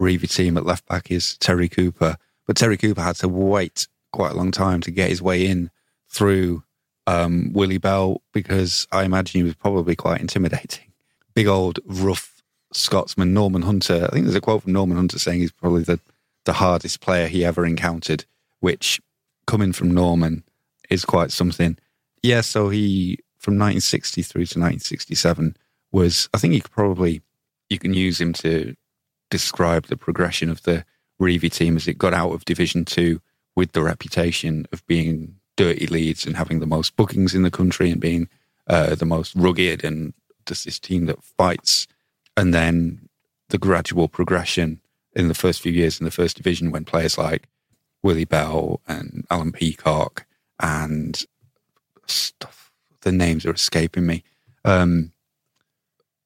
[0.02, 4.32] Revie team at left back is Terry Cooper, but Terry Cooper had to wait quite
[4.32, 5.70] a long time to get his way in
[6.10, 6.64] through
[7.06, 10.92] um, Willie Bell because I imagine he was probably quite intimidating.
[11.36, 12.41] Big old rough
[12.74, 14.06] Scotsman Norman Hunter.
[14.06, 16.00] I think there's a quote from Norman Hunter saying he's probably the
[16.46, 18.26] the hardest player he ever encountered,
[18.60, 19.00] which
[19.46, 20.44] coming from Norman
[20.90, 21.78] is quite something.
[22.24, 25.58] Yeah, so he from 1960 through to 1967
[25.92, 26.30] was.
[26.34, 27.22] I think you could probably
[27.70, 28.76] you can use him to
[29.30, 30.86] describe the progression of the
[31.20, 33.22] Revie team as it got out of Division Two
[33.56, 37.92] with the reputation of being dirty leads and having the most bookings in the country
[37.92, 38.30] and being
[38.68, 40.14] uh, the most rugged and
[40.46, 41.88] just this team that fights.
[42.38, 43.10] And then
[43.50, 44.82] the gradual progression
[45.14, 47.48] in the first few years in the first division when players like
[48.04, 50.26] Willie Bell and Alan Peacock
[50.60, 51.22] and
[52.08, 54.24] stuff, the names are escaping me.
[54.64, 55.12] Um,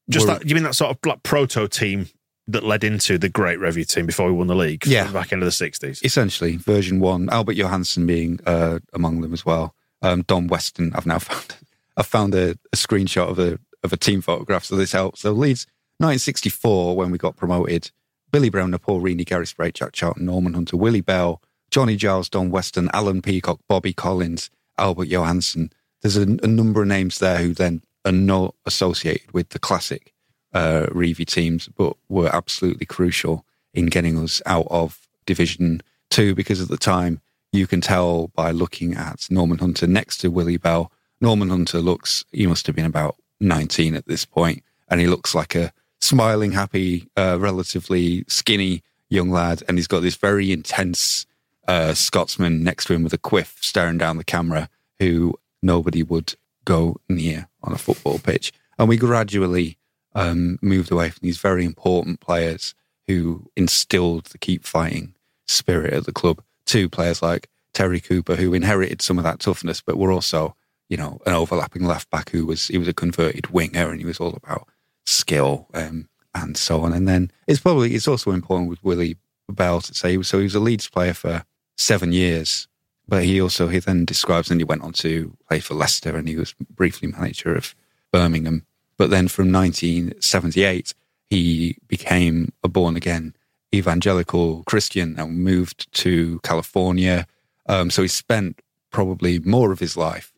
[0.09, 2.07] Just that, you mean that sort of like proto team
[2.47, 4.85] that led into the great Revie team before we won the league?
[4.85, 5.11] Yeah.
[5.11, 6.03] back end of the 60s.
[6.03, 7.29] essentially version one.
[7.29, 9.73] Albert Johanneson being uh, among them as well.
[10.01, 10.91] Um, Don Weston.
[10.93, 11.55] I've now found
[11.97, 15.21] I've found a, a screenshot of a of a team photograph, so this helps.
[15.21, 15.65] So Leeds,
[15.99, 17.91] 1964, when we got promoted.
[18.31, 22.51] Billy Brown, Paul Reaney, Gary Sprake, Jack Charlton, Norman Hunter, Willie Bell, Johnny Giles, Don
[22.51, 25.71] Weston, Alan Peacock, Bobby Collins, Albert Johanneson.
[26.01, 30.13] There's a, a number of names there who then are not associated with the classic
[30.53, 36.62] uh, Revie teams, but were absolutely crucial in getting us out of Division Two because
[36.62, 37.19] at the time
[37.51, 40.91] you can tell by looking at Norman Hunter next to Willie Bell.
[41.19, 45.34] Norman Hunter looks, he must have been about 19 at this point, and he looks
[45.34, 49.63] like a smiling, happy, uh, relatively skinny young lad.
[49.67, 51.25] And he's got this very intense
[51.67, 56.36] uh, Scotsman next to him with a quiff staring down the camera who nobody would
[56.63, 58.51] go near on a football pitch.
[58.77, 59.77] And we gradually
[60.13, 62.73] um, moved away from these very important players
[63.08, 65.13] who instilled the keep fighting
[65.47, 69.81] spirit at the club to players like Terry Cooper, who inherited some of that toughness,
[69.81, 70.55] but were also,
[70.89, 74.05] you know, an overlapping left back who was he was a converted winger and he
[74.05, 74.67] was all about
[75.05, 76.93] skill um, and so on.
[76.93, 79.17] And then it's probably it's also important with Willie
[79.49, 81.43] Bell to say so he was a Leeds player for
[81.77, 82.67] seven years,
[83.07, 86.27] but he also he then describes and he went on to play for Leicester and
[86.27, 87.75] he was briefly manager of
[88.11, 88.65] Birmingham.
[88.97, 90.93] But then from 1978,
[91.29, 93.35] he became a born again
[93.73, 97.27] evangelical Christian and moved to California.
[97.67, 100.31] Um, so he spent probably more of his life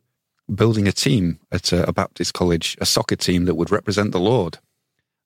[0.53, 4.19] building a team at a, a Baptist college, a soccer team that would represent the
[4.19, 4.59] Lord.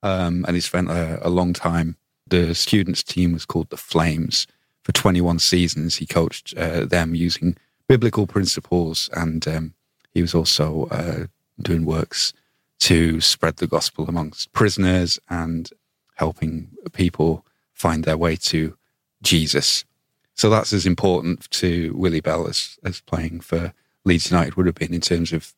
[0.03, 1.97] Um, and he spent a, a long time.
[2.27, 4.47] The students' team was called the Flames.
[4.83, 7.55] For 21 seasons, he coached uh, them using
[7.87, 9.73] biblical principles, and um,
[10.11, 11.25] he was also uh,
[11.61, 12.33] doing works
[12.79, 15.69] to spread the gospel amongst prisoners and
[16.15, 18.75] helping people find their way to
[19.21, 19.85] Jesus.
[20.33, 23.73] So that's as important to Willie Bell as, as playing for
[24.05, 25.53] Leeds United would have been in terms of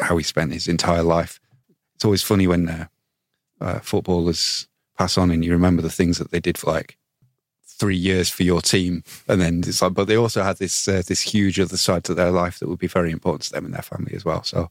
[0.00, 1.40] how he spent his entire life.
[1.94, 2.86] It's always funny when uh,
[3.60, 6.96] uh, footballers pass on and you remember the things that they did for like
[7.78, 11.02] three years for your team, and then it's like, but they also had this uh,
[11.06, 13.74] this huge other side to their life that would be very important to them and
[13.74, 14.42] their family as well.
[14.42, 14.70] So,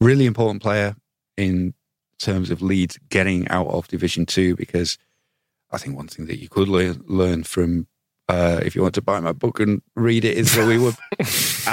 [0.00, 0.96] really important player
[1.36, 1.74] in
[2.18, 4.98] terms of Leeds getting out of Division Two because
[5.70, 7.86] I think one thing that you could learn, learn from
[8.28, 10.92] uh, if you want to buy my book and read it is that we were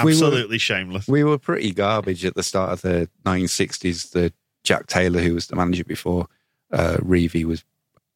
[0.02, 1.06] we were- Absolutely shameless.
[1.08, 4.10] we were pretty garbage at the start of the 1960s.
[4.10, 4.32] The
[4.64, 6.26] Jack Taylor, who was the manager before
[6.72, 7.64] uh, Revie, was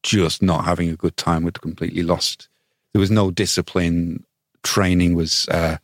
[0.03, 1.43] just not having a good time.
[1.43, 2.47] We'd completely lost.
[2.93, 4.25] There was no discipline.
[4.63, 5.77] Training was uh,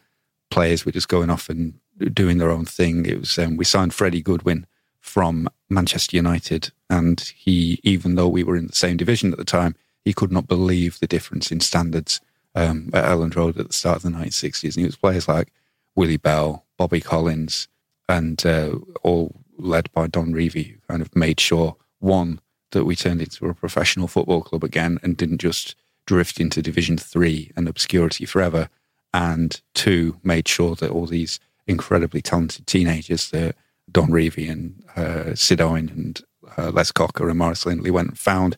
[0.50, 1.76] players were just going off and
[2.14, 3.06] doing their own thing.
[3.06, 4.66] It was um, we signed Freddie Goodwin
[5.00, 9.46] from Manchester United, and he, even though we were in the same division at the
[9.46, 12.20] time, he could not believe the difference in standards
[12.56, 14.76] um, at Elland Road at the start of the 1960s.
[14.76, 15.52] And it was players like
[15.96, 17.68] Willie Bell, Bobby Collins,
[18.08, 22.40] and uh, all led by Don Revie, who kind of made sure one
[22.72, 26.98] that we turned into a professional football club again and didn't just drift into Division
[26.98, 28.70] Three and obscurity forever,
[29.14, 33.56] and two made sure that all these incredibly talented teenagers that
[33.92, 36.22] Don Revie and uh, Sid Owen and
[36.58, 38.58] uh, Les Cocker and Maurice Lindley went and found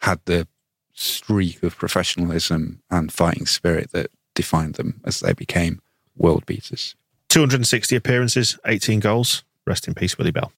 [0.00, 0.46] had the
[0.92, 5.80] streak of professionalism and fighting spirit that defined them as they became
[6.16, 6.94] world beaters.
[7.28, 9.44] 260 appearances, 18 goals.
[9.66, 10.52] Rest in peace, Willie Bell.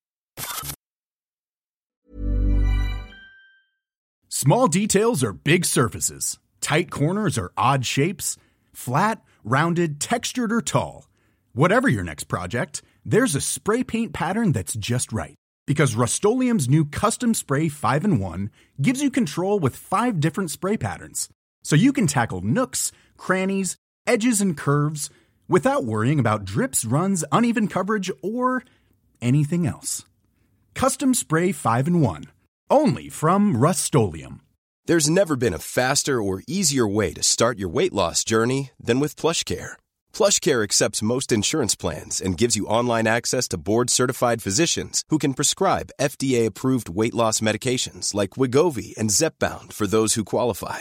[4.29, 6.39] Small details are big surfaces.
[6.61, 8.37] Tight corners are odd shapes.
[8.73, 11.09] Flat, rounded, textured, or tall.
[11.55, 15.35] Whatever your next project, there's a spray paint pattern that's just right.
[15.67, 20.77] Because Rust new Custom Spray 5 and 1 gives you control with five different spray
[20.77, 21.29] patterns.
[21.65, 25.11] So you can tackle nooks, crannies, edges, and curves
[25.49, 28.63] without worrying about drips, runs, uneven coverage, or
[29.21, 30.05] anything else.
[30.75, 32.25] Custom Spray 5 and 1.
[32.71, 33.95] Only from Rust
[34.87, 39.01] There's never been a faster or easier way to start your weight loss journey than
[39.01, 39.73] with PlushCare.
[40.13, 45.35] PlushCare accepts most insurance plans and gives you online access to board-certified physicians who can
[45.35, 50.81] prescribe FDA-approved weight loss medications like Wegovy and Zepbound for those who qualify.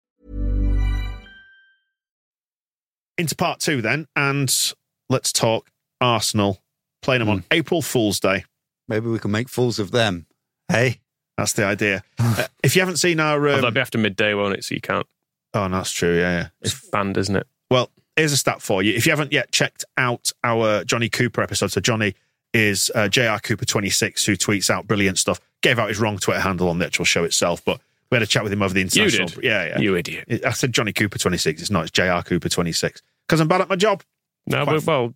[3.17, 4.53] Into part two then, and
[5.09, 5.69] let's talk
[5.99, 6.61] Arsenal
[7.01, 8.45] playing them on April Fool's Day.
[8.87, 10.25] Maybe we can make fools of them.
[10.67, 10.99] Hey,
[11.37, 12.03] That's the idea.
[12.19, 14.63] Uh, if you haven't seen our, Well, um, that'll be after midday, won't it?
[14.63, 15.05] So you can't.
[15.53, 16.17] oh, no, that's true.
[16.17, 16.47] Yeah, yeah.
[16.61, 17.45] It's banned, isn't it?
[17.69, 18.93] Well, here's a stat for you.
[18.93, 22.15] If you haven't yet checked out our Johnny Cooper episode, so Johnny
[22.53, 25.39] is uh, JR Cooper 26, who tweets out brilliant stuff.
[25.61, 28.27] Gave out his wrong Twitter handle on the actual show itself, but we had a
[28.27, 29.37] chat with him over the You did.
[29.41, 29.79] Yeah, yeah.
[29.79, 30.43] You idiot.
[30.45, 31.61] I said Johnny Cooper 26.
[31.61, 31.83] It's not.
[31.83, 34.03] It's JR Cooper 26 because I'm bad at my job.
[34.47, 35.13] No, Quite- but, well,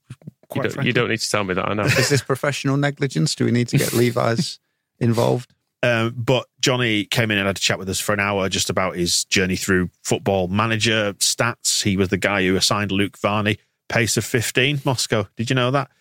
[0.56, 1.68] you don't, you don't need to tell me that.
[1.68, 1.84] I know.
[1.86, 3.36] is this professional negligence?
[3.36, 4.60] Do we need to get Levi's
[5.00, 5.52] involved?
[5.84, 8.70] Um, but Johnny came in and had a chat with us for an hour just
[8.70, 11.84] about his journey through football manager stats.
[11.84, 13.58] He was the guy who assigned Luke Varney
[13.90, 15.28] pace of 15 Moscow.
[15.36, 15.92] Did you know that?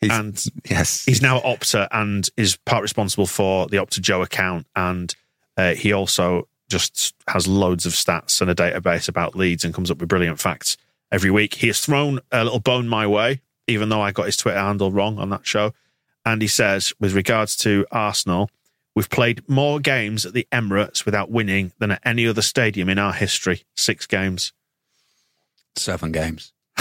[0.00, 4.22] He's- and Yes, he's now at Opta and is part responsible for the Opta Joe
[4.22, 4.66] account.
[4.74, 5.14] And
[5.58, 9.90] uh, he also just has loads of stats and a database about Leeds and comes
[9.90, 10.76] up with brilliant facts
[11.10, 11.54] every week.
[11.54, 14.92] He has thrown a little bone my way, even though I got his Twitter handle
[14.92, 15.74] wrong on that show.
[16.24, 18.50] And he says, with regards to Arsenal,
[18.94, 22.98] we've played more games at the Emirates without winning than at any other stadium in
[22.98, 23.64] our history.
[23.76, 24.52] Six games.
[25.76, 26.52] seven games.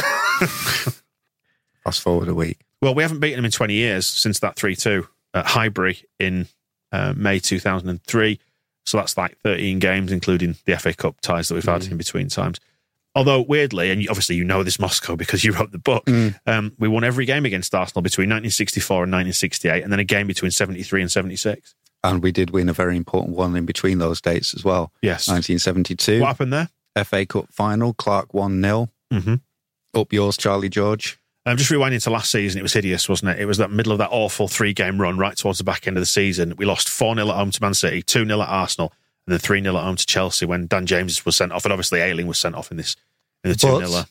[1.83, 2.59] Fast forward a week.
[2.81, 6.47] Well, we haven't beaten them in 20 years since that 3 2 at Highbury in
[6.91, 8.39] uh, May 2003.
[8.87, 12.29] So that's like 13 games, including the FA Cup ties that we've had in between
[12.29, 12.57] times.
[13.15, 16.09] Although, weirdly, and obviously you know this Moscow because you wrote the book,
[16.45, 20.25] um, we won every game against Arsenal between 1964 and 1968, and then a game
[20.25, 21.75] between 73 and 76.
[22.01, 24.93] And we did win a very important one in between those dates as well.
[25.01, 25.27] Yes.
[25.27, 26.69] 1972, What happened there?
[27.03, 28.89] FA Cup final, Clarke 1 0.
[29.11, 29.99] Mm-hmm.
[29.99, 31.19] Up yours, Charlie George.
[31.47, 33.39] Um, just rewinding to last season, it was hideous, wasn't it?
[33.39, 35.95] It was that middle of that awful three game run right towards the back end
[35.95, 36.53] of the season.
[36.57, 38.91] We lost 4 0 at home to Man City, 2 0 at Arsenal,
[39.25, 41.63] and then 3 0 at home to Chelsea when Dan James was sent off.
[41.63, 42.97] And obviously, Ayling was sent off in this
[43.45, 44.03] in the 2 0.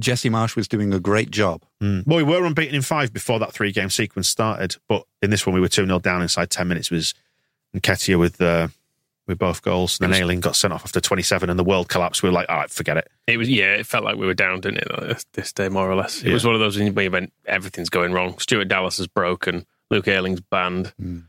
[0.00, 1.62] Jesse Marsh was doing a great job.
[1.80, 2.04] Mm.
[2.08, 5.46] Well, we were unbeaten in five before that three game sequence started, but in this
[5.46, 6.90] one, we were 2 0 down inside 10 minutes.
[6.90, 7.14] It was
[7.76, 8.66] Nketiah with, uh,
[9.30, 9.98] with both goals.
[10.00, 12.22] And then Ayling got sent off after 27 and the world collapsed.
[12.22, 13.10] We were like, all right, forget it.
[13.26, 13.74] It was yeah.
[13.76, 14.90] It felt like we were down, didn't it?
[14.90, 16.20] like This, day, more or less.
[16.20, 16.34] It Yeah.
[16.34, 18.36] was one of those where you went, everything's going wrong.
[18.38, 19.64] Stuart Dallas is broken.
[19.90, 20.88] Luke Ayling's banned.
[20.98, 21.20] Hmm.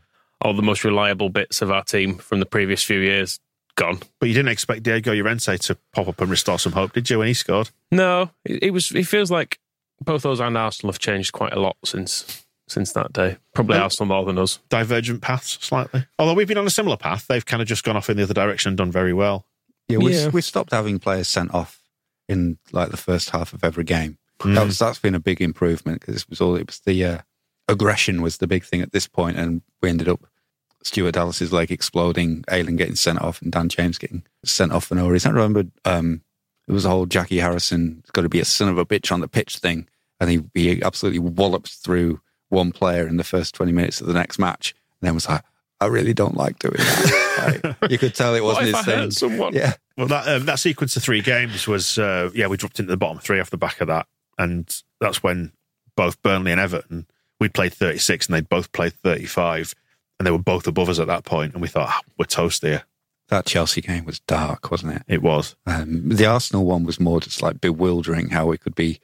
[0.42, 3.38] All the most reliable bits of our team from the previous few years
[3.76, 4.00] gone.
[4.18, 7.18] But you didn't expect Diego Llorente to pop up and restore some hope, did you,
[7.20, 7.70] when he scored?
[7.90, 8.90] No, it, it was.
[8.92, 9.58] It feels like
[10.00, 13.36] both those and Arsenal have changed quite a lot since since that day.
[13.54, 14.58] Probably Um, Arsenal more than us.
[14.68, 16.06] Divergent paths slightly.
[16.18, 18.22] Although we've been on a similar path, they've kind of just gone off in the
[18.24, 19.46] other direction and done very well.
[19.88, 20.28] Yeah, we've, Yeah.
[20.28, 21.80] we've stopped having players sent off
[22.28, 24.18] in like the first half of every game.
[24.44, 27.18] That was that's been a big improvement because it was all it was the uh,
[27.68, 30.20] aggression was the big thing at this point, and we ended up
[30.82, 34.96] Stuart Dallas's leg exploding, Ayling getting sent off, and Dan James getting sent off for
[34.96, 35.30] no reason.
[35.30, 36.22] I remember um,
[36.66, 39.20] it was a whole Jackie Harrison got to be a son of a bitch on
[39.20, 39.86] the pitch thing,
[40.18, 42.20] and he he absolutely wallops through
[42.52, 45.42] one player in the first twenty minutes of the next match, and then was like.
[45.80, 47.76] I really don't like doing that.
[47.82, 48.98] Like, you could tell it wasn't if his I thing.
[48.98, 49.52] hurt someone?
[49.52, 52.90] Yeah, Well, that um, that sequence of three games was, uh, yeah, we dropped into
[52.92, 54.06] the bottom three off the back of that.
[54.38, 55.50] And that's when
[55.96, 57.08] both Burnley and Everton,
[57.40, 59.74] we played 36 and they both played 35.
[60.20, 62.62] And they were both above us at that point, And we thought, ah, we're toast
[62.62, 62.84] here.
[63.30, 65.02] that Chelsea game was dark, wasn't it?
[65.08, 65.56] It was.
[65.66, 69.00] Um, the Arsenal one was more just like bewildering how we could be.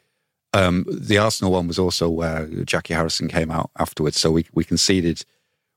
[0.54, 4.64] Um, the Arsenal one was also where Jackie Harrison came out afterwards, so we we
[4.64, 5.22] conceded.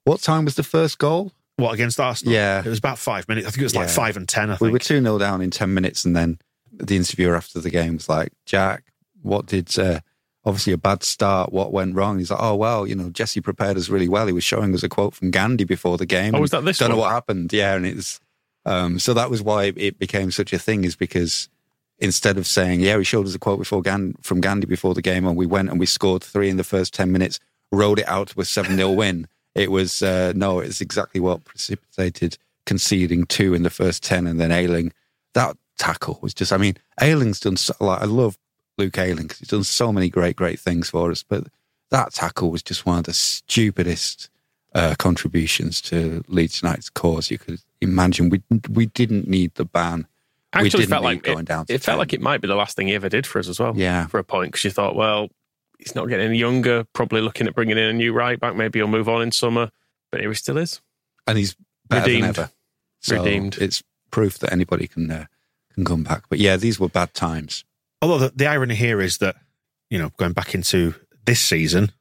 [0.03, 1.31] What time was the first goal?
[1.57, 2.33] What, against Arsenal?
[2.33, 2.59] Yeah.
[2.59, 3.47] It was about five minutes.
[3.47, 5.51] I think it was like five and 10, I We were 2 0 down in
[5.51, 6.39] 10 minutes, and then
[6.71, 8.85] the interviewer after the game was like, Jack,
[9.21, 9.99] what did, uh,
[10.43, 12.17] obviously a bad start, what went wrong?
[12.17, 14.25] He's like, oh, well, you know, Jesse prepared us really well.
[14.25, 16.33] He was showing us a quote from Gandhi before the game.
[16.33, 17.53] Oh, was that this Don't know what happened.
[17.53, 18.19] Yeah, and it's
[18.65, 21.49] um, so that was why it became such a thing, is because
[22.01, 25.01] instead of saying, yeah, he showed us a quote before Gan- from Gandhi before the
[25.01, 27.39] game, and we went and we scored three in the first 10 minutes,
[27.71, 29.27] rolled it out to a 7 0 win.
[29.53, 34.39] It was, uh, no, it's exactly what precipitated conceding two in the first 10 and
[34.39, 34.91] then Ayling.
[35.33, 38.37] That tackle was just, I mean, Ayling's done, so, like, I love
[38.77, 41.47] Luke Ayling because he's done so many great, great things for us, but
[41.91, 44.29] that tackle was just one of the stupidest
[44.73, 48.29] uh, contributions to Leeds United's cause you could imagine.
[48.29, 50.07] We, we didn't need the ban.
[50.55, 52.55] We Actually, felt like going it, down to it felt like it might be the
[52.55, 53.73] last thing he ever did for us as well.
[53.75, 54.07] Yeah.
[54.07, 55.29] for a point because you thought, well,
[55.79, 56.85] he's not getting any younger.
[56.93, 58.55] Probably looking at bringing in a new right back.
[58.55, 59.71] Maybe he'll move on in summer,
[60.11, 60.81] but here he still is.
[61.27, 61.55] and he's
[61.87, 62.23] better Redeemed.
[62.23, 62.51] than ever.
[62.99, 63.57] So Redeemed.
[63.59, 65.25] It's proof that anybody can uh,
[65.73, 66.23] can come back.
[66.29, 67.63] But yeah, these were bad times.
[68.01, 69.35] Although the, the irony here is that,
[69.89, 71.91] you know, going back into this season,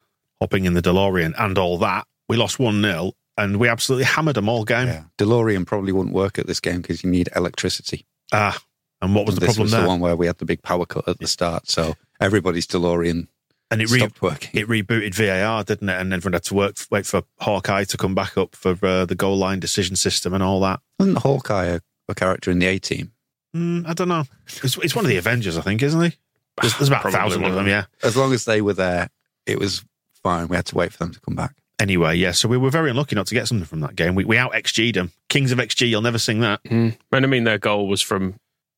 [0.41, 4.35] hopping in the DeLorean and all that, we lost 1 0 and we absolutely hammered
[4.35, 4.89] them all game.
[4.89, 8.07] Yeah, DeLorean probably wouldn't work at this game because you need electricity.
[8.33, 8.59] Ah,
[9.03, 9.83] and what was the this problem was there?
[9.83, 13.29] the one where we had the big power cut at the start, so everybody's DeLorean
[13.71, 14.51] and it, re- stopped working.
[14.53, 16.01] it rebooted VAR, didn't it?
[16.01, 19.15] And everyone had to work, wait for Hawkeye to come back up for uh, the
[19.15, 20.81] goal line decision system and all that.
[20.99, 23.13] Wasn't Hawkeye a, a character in the A team?
[23.57, 24.25] Mm, I don't know.
[24.63, 26.13] It's, it's one of the Avengers, I think, isn't he?
[26.61, 27.85] There's, there's about a Probably thousand one of of them, yeah.
[28.03, 29.09] As long as they were there,
[29.47, 29.85] it was
[30.23, 30.49] fine.
[30.49, 31.55] We had to wait for them to come back.
[31.81, 34.15] Anyway, yeah, so we were very unlucky not to get something from that game.
[34.15, 35.11] We, we out XG'd them.
[35.29, 36.61] Kings of XG, you'll never sing that.
[36.69, 36.91] Hmm.
[37.11, 38.35] And I mean, their goal was from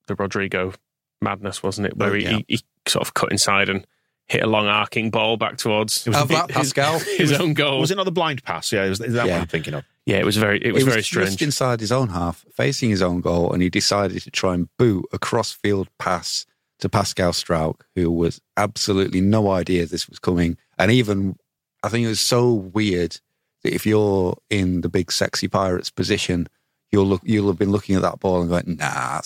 [0.06, 0.72] the Rodrigo
[1.20, 1.96] madness, wasn't it?
[1.96, 2.30] Where Oh, he, yeah.
[2.38, 3.86] he, he sort of cut inside and
[4.28, 6.98] hit a long arcing ball back towards It was Have the- that, Pascal.
[7.16, 7.80] his own goal.
[7.80, 8.72] Was it not the blind pass?
[8.72, 9.34] Yeah, it was, is that Yeah.
[9.34, 9.84] what I'm thinking of?
[10.06, 10.64] yeah, it was very.
[10.64, 11.42] It was, very just strange.
[11.42, 15.04] inside his own half, facing his own goal, and he decided to try and boot
[15.12, 16.46] a cross-field pass
[16.80, 20.56] to Pascal Struijk, who was absolutely no idea this was coming.
[20.78, 21.36] And even,
[21.82, 23.18] I think it was so weird
[23.62, 26.48] that if you're in the big sexy pirates position,
[26.90, 29.20] you'll look, you'll have been looking at that ball and going, "Nah,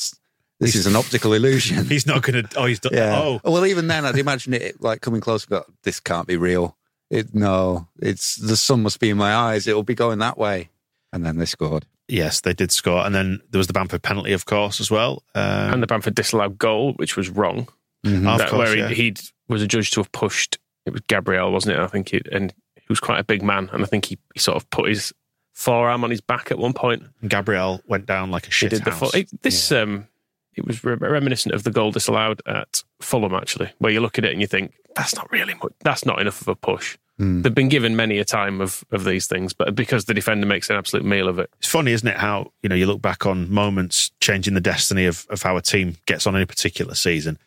[0.61, 2.59] this is an optical illusion." He's not going to.
[2.59, 2.93] Oh, he's done.
[2.95, 3.19] Yeah.
[3.19, 5.45] Oh, Well, even then, I'd imagine it like coming close.
[5.45, 6.77] and Go, this can't be real.
[7.11, 9.67] It no, it's the sun must be in my eyes.
[9.67, 10.71] It will be going that way.
[11.13, 11.87] And then they scored.
[12.09, 13.07] yes, they did score.
[13.07, 15.23] And then there was the Bamford penalty, of course, as well.
[15.35, 17.69] Um, and the Bamford disallowed goal, which was wrong.
[18.05, 18.89] of that, course, where yeah.
[18.89, 20.59] he he'd, was adjudged to have pushed.
[20.87, 21.83] It was Gabriel, wasn't it?
[21.83, 24.41] I think it, and he was quite a big man, and I think he, he
[24.41, 25.13] sort of put his
[25.53, 27.03] forearm on his back at one point.
[27.21, 28.99] And Gabriel went down like a He shit did the house.
[29.11, 29.73] full, it, this.
[29.73, 30.07] Um,
[30.55, 34.25] it was re- reminiscent of the goal disallowed at Fulham, actually, where you look at
[34.25, 35.73] it and you think that's not really much.
[35.81, 36.97] That's not enough of a push.
[37.19, 37.43] Hmm.
[37.43, 40.71] They've been given many a time of of these things, but because the defender makes
[40.71, 42.17] an absolute meal of it, It's funny, isn't it?
[42.17, 45.63] How you know you look back on moments changing the destiny of, of how a
[45.63, 47.39] team gets on in a particular season.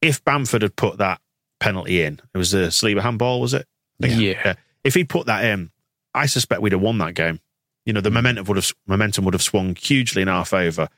[0.00, 1.20] If Bamford had put that
[1.62, 3.66] penalty in, it was a Saliba handball, was it?
[4.00, 4.54] Think- Yeah.
[4.84, 5.70] If he'd put that in,
[6.14, 7.40] I suspect we'd have won that game.
[7.86, 10.88] You know, the momentum would have momentum would have swung hugely in our favour.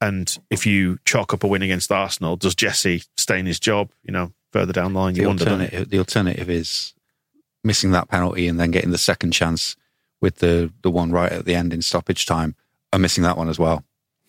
[0.00, 3.90] And if you chalk up a win against Arsenal, does Jesse stay in his job?
[4.02, 5.44] You know, further down the line, you The wonder.
[5.44, 6.94] alternative, the alternative is
[7.62, 9.76] missing that penalty and then getting the second chance
[10.20, 12.54] with the the one right at the end in stoppage time.
[12.92, 13.82] are missing that one as well.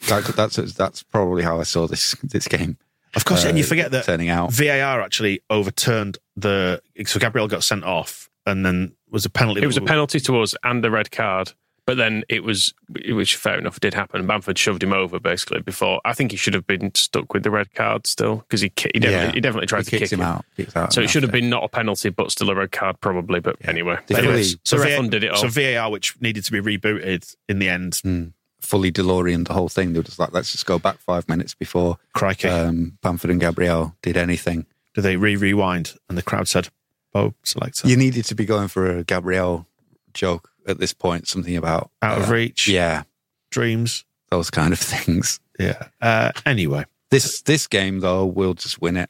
[0.07, 2.77] That, that's that's probably how I saw this this game.
[3.15, 4.51] Of course, and you uh, forget that turning out.
[4.51, 6.81] VAR actually overturned the.
[7.05, 9.61] So Gabriel got sent off, and then was a penalty.
[9.61, 11.53] It was a penalty to us and a red card.
[11.87, 14.25] But then it was, which fair enough, did happen.
[14.25, 16.01] Bamford shoved him over basically before.
[16.03, 18.99] I think he should have been stuck with the red card still because he he
[18.99, 19.31] definitely, Yeah.
[19.33, 20.43] he definitely tried He to kick him out.
[20.57, 22.99] Kicks out So it should have been not a penalty, but still a red card
[23.01, 23.39] probably.
[23.39, 25.37] But anyway, anyway, fully- so the ref VAR undid it all.
[25.37, 28.33] So VAR, which needed to be rebooted in the end, Mm.
[28.65, 29.93] Fully DeLorean the whole thing.
[29.93, 33.39] They were just like, let's just go back five minutes before crikey, um, Bamford and
[33.39, 34.65] Gabriel did anything.
[34.93, 35.93] did they re rewind?
[36.09, 36.69] And the crowd said,
[37.13, 39.67] "Bob selector You needed to be going for a Gabriel
[40.13, 43.03] joke at this point, something about out of uh, reach, Yeah,
[43.51, 45.39] dreams." those kind of things.
[45.59, 45.87] Yeah.
[46.01, 49.09] Uh, anyway, This this game though, we'll just win it.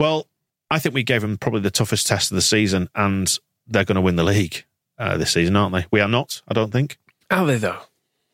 [0.00, 0.26] well,
[0.70, 3.28] I think we gave them probably the toughest test of the season, and
[3.68, 4.64] they're going to win the league
[4.98, 5.86] uh, this season, aren't they?
[5.90, 6.42] We are not.
[6.48, 6.98] I don't think.
[7.30, 7.78] Are they though?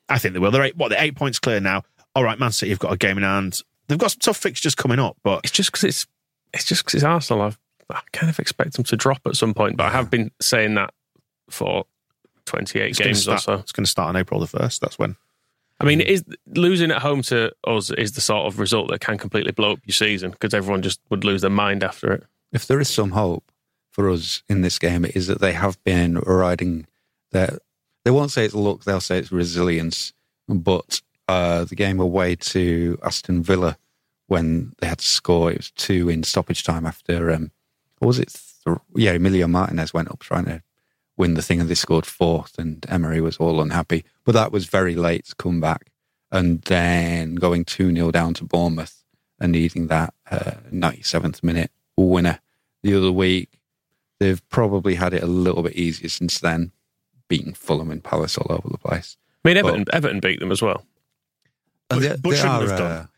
[0.09, 0.51] I think they will.
[0.51, 0.89] They're eight, what?
[0.89, 1.83] They're eight points clear now.
[2.15, 3.63] All right, Man City have got a game in hand.
[3.89, 6.07] They've got some tough fixtures coming up, but It's just because it's
[6.53, 7.43] it's just because it's Arsenal.
[7.43, 7.59] I've,
[7.91, 10.75] I kind of expect them to drop at some point, but I have been saying
[10.75, 10.93] that
[11.51, 11.85] for
[12.45, 13.55] twenty eight it's going to games or so.
[13.55, 14.81] It's going to start on April the first.
[14.81, 15.17] That's when.
[15.81, 19.17] I mean, is losing at home to us is the sort of result that can
[19.17, 22.25] completely blow up your season because everyone just would lose their mind after it.
[22.53, 23.53] If there is some hope
[23.91, 26.87] for us in this game, it is that they have been riding
[27.31, 27.59] their.
[28.05, 30.13] They won't say it's luck; they'll say it's resilience.
[30.49, 33.77] But uh, the game away to Aston Villa,
[34.27, 37.31] when they had to score, it was two in stoppage time after.
[37.31, 37.51] Um,
[38.01, 38.35] was it?
[38.65, 40.63] Th- yeah, Emilio Martinez went up trying to
[41.17, 44.05] win the thing, and they scored fourth, and Emery was all unhappy.
[44.25, 45.91] But that was very late to come back,
[46.31, 49.05] and then going two 0 down to Bournemouth
[49.41, 50.15] and needing that
[50.71, 52.41] ninety seventh minute winner
[52.83, 53.61] the other week.
[54.19, 56.73] They've probably had it a little bit easier since then,
[57.29, 59.17] beating Fulham and Palace all over the place.
[59.45, 60.85] I mean, Everton, Everton beat them as well.
[61.91, 63.09] And But- but shouldn't have done.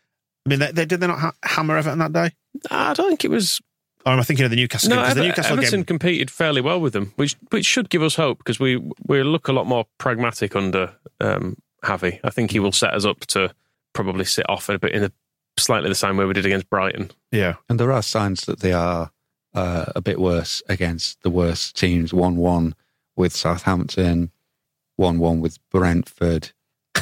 [0.47, 2.31] I mean, they, they did they not ha- hammer Everton that day?
[2.71, 3.61] I don't think it was.
[4.07, 5.05] Or am I thinking of the Newcastle No, game?
[5.05, 5.85] 'Cause the Ever- Newcastle Everton game.
[5.85, 9.49] competed fairly well with them, which which should give us hope because we we look
[9.49, 12.19] a lot more pragmatic under um, Javi.
[12.25, 13.53] I think he will set us up to
[13.93, 15.13] probably sit off a bit in a
[15.59, 17.11] slightly the same way we did against Brighton.
[17.31, 17.57] Yeah.
[17.69, 19.11] And there are signs that they are
[19.53, 22.75] uh, a bit worse against the worst teams 1 1
[23.21, 24.33] with Southampton,
[24.97, 26.51] 1 1 with Brentford,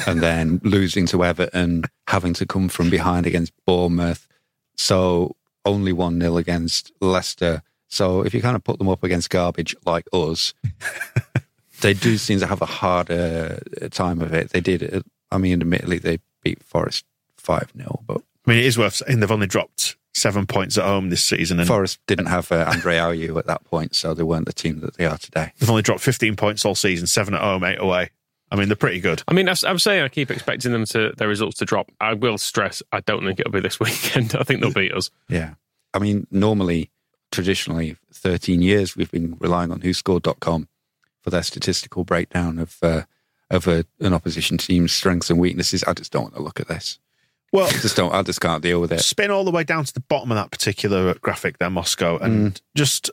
[0.05, 4.27] and then losing to Everton, having to come from behind against Bournemouth.
[4.75, 7.63] So only 1 0 against Leicester.
[7.87, 10.53] So if you kind of put them up against garbage like us,
[11.81, 13.59] they do seem to have a harder
[13.89, 14.49] time of it.
[14.51, 17.05] They did, I mean, admittedly, they beat Forest
[17.37, 20.83] 5 0, but I mean, it is worth saying they've only dropped seven points at
[20.83, 24.23] home this season, and Forest didn't have uh, Andre Ayew at that point, so they
[24.23, 25.51] weren't the team that they are today.
[25.59, 28.09] they've only dropped 15 points all season, seven at home, eight away.
[28.51, 29.21] I mean, they're pretty good.
[29.27, 31.91] I mean, I- I'm saying I keep expecting them to their results to drop.
[32.01, 34.35] I will stress, I don't think it'll be this weekend.
[34.35, 35.11] I think they'll beat us.
[35.27, 35.53] Yeah.
[35.93, 36.89] I mean, normally,
[37.31, 40.67] traditionally, 13 years we've been relying on whoscored.com
[41.21, 43.03] for their statistical breakdown of uh,
[43.51, 45.83] of a, an opposition team's strengths and weaknesses.
[45.85, 46.99] I just don't want to look at this.
[47.51, 48.13] Well, I just don't.
[48.13, 48.99] I just can't deal with it.
[49.01, 52.61] spin all the way down to the bottom of that particular graphic there, Moscow, and
[52.75, 53.09] just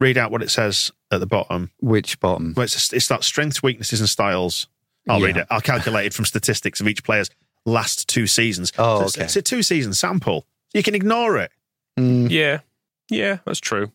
[0.00, 1.70] read out what it says at the bottom.
[1.80, 2.54] Which bottom?
[2.56, 4.66] Well, it's, it's that strengths, weaknesses, and styles.
[5.08, 5.26] I'll Yeah.
[5.26, 5.46] read it.
[5.50, 7.30] I'll calculate it from statistics of each player's
[7.66, 8.72] last two seasons.
[8.78, 9.24] Oh, So it's, okay.
[9.24, 10.46] it's a two season sample.
[10.72, 11.50] You can ignore it.
[11.98, 12.60] Mm, Yeah,
[13.08, 13.90] yeah, that's true.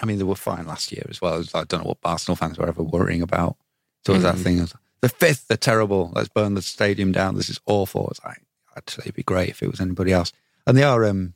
[0.00, 1.42] I mean, they were fine last year as well.
[1.54, 3.56] I don't know what Arsenal fans were ever worrying about.
[4.06, 4.64] So it was that thing
[5.02, 6.12] the fifth, they're terrible.
[6.14, 7.34] Let's burn the stadium down.
[7.34, 8.08] This is awful.
[8.10, 8.42] It's like
[8.80, 10.32] actually it'd be great if it was anybody else.
[10.66, 11.34] And they are um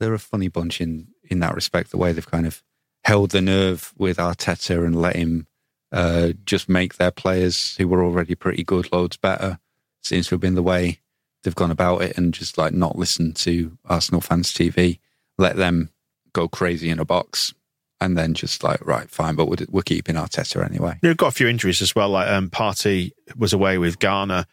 [0.00, 1.90] they're a funny bunch in in that respect.
[1.90, 2.62] The way they've kind of
[3.04, 5.46] held the nerve with Arteta and let him
[5.92, 9.58] uh, just make their players who were already pretty good loads better.
[10.02, 11.00] Seems to have been the way
[11.42, 14.98] they've gone about it, and just like not listen to Arsenal fans TV,
[15.38, 15.90] let them
[16.32, 17.54] go crazy in a box,
[18.00, 20.98] and then just like right, fine, but we're, we're keeping Arteta anyway.
[21.00, 22.10] They've got a few injuries as well.
[22.10, 24.46] Like um, Partey was away with Ghana,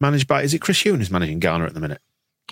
[0.00, 2.00] managed by is it Chris Hughton who's managing Ghana at the minute?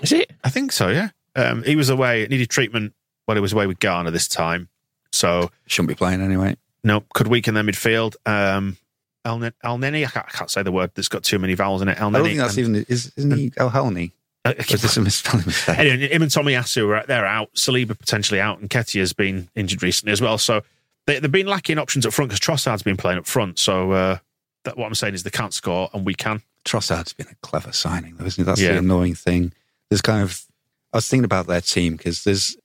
[0.02, 0.30] Is it?
[0.44, 0.88] I think so.
[0.88, 2.92] Yeah, um, he was away, needed treatment
[3.24, 4.68] while he was away with Ghana this time.
[5.12, 6.56] So Shouldn't be playing anyway.
[6.84, 8.16] no, could weaken their midfield.
[8.26, 8.76] Um,
[9.24, 11.88] El, Elneny, I can't, I can't say the word that's got too many vowels in
[11.88, 11.98] it.
[12.00, 14.12] El I don't Neni think that's and- even is isn't he El Helny?
[14.44, 15.78] uh, is this a misspelling mistake?
[15.78, 17.52] Anyway, him and Tomiyasu are out, they're out.
[17.54, 20.38] Saliba potentially out, and Nketiah's been injured recently as well.
[20.38, 20.62] So
[21.06, 23.58] they, they've been lacking options up front because Trossard's been playing up front.
[23.58, 24.18] So uh,
[24.64, 26.42] that what I'm saying is they can't score, and we can.
[26.66, 28.44] Trossard's been a clever signing, though, isn't it?
[28.44, 28.72] That's Yeah.
[28.72, 29.52] the annoying thing.
[29.88, 30.44] There's kind of,
[30.92, 32.56] I was thinking about their team because there's,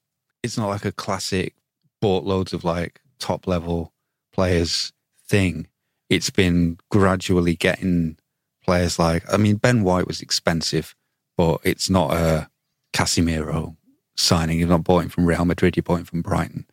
[0.44, 1.56] it's not like a classic
[2.02, 3.94] bought loads of like top level
[4.34, 4.92] players
[5.28, 5.68] thing.
[6.10, 8.18] It's been gradually getting
[8.66, 10.96] players like, I mean, Ben White was expensive,
[11.38, 12.50] but it's not a
[12.94, 13.76] Casemiro
[14.18, 14.60] signing.
[14.60, 16.66] You're not bought him from Real Madrid, you bought him from Brighton.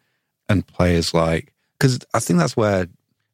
[0.49, 2.89] And players like, because I think that's where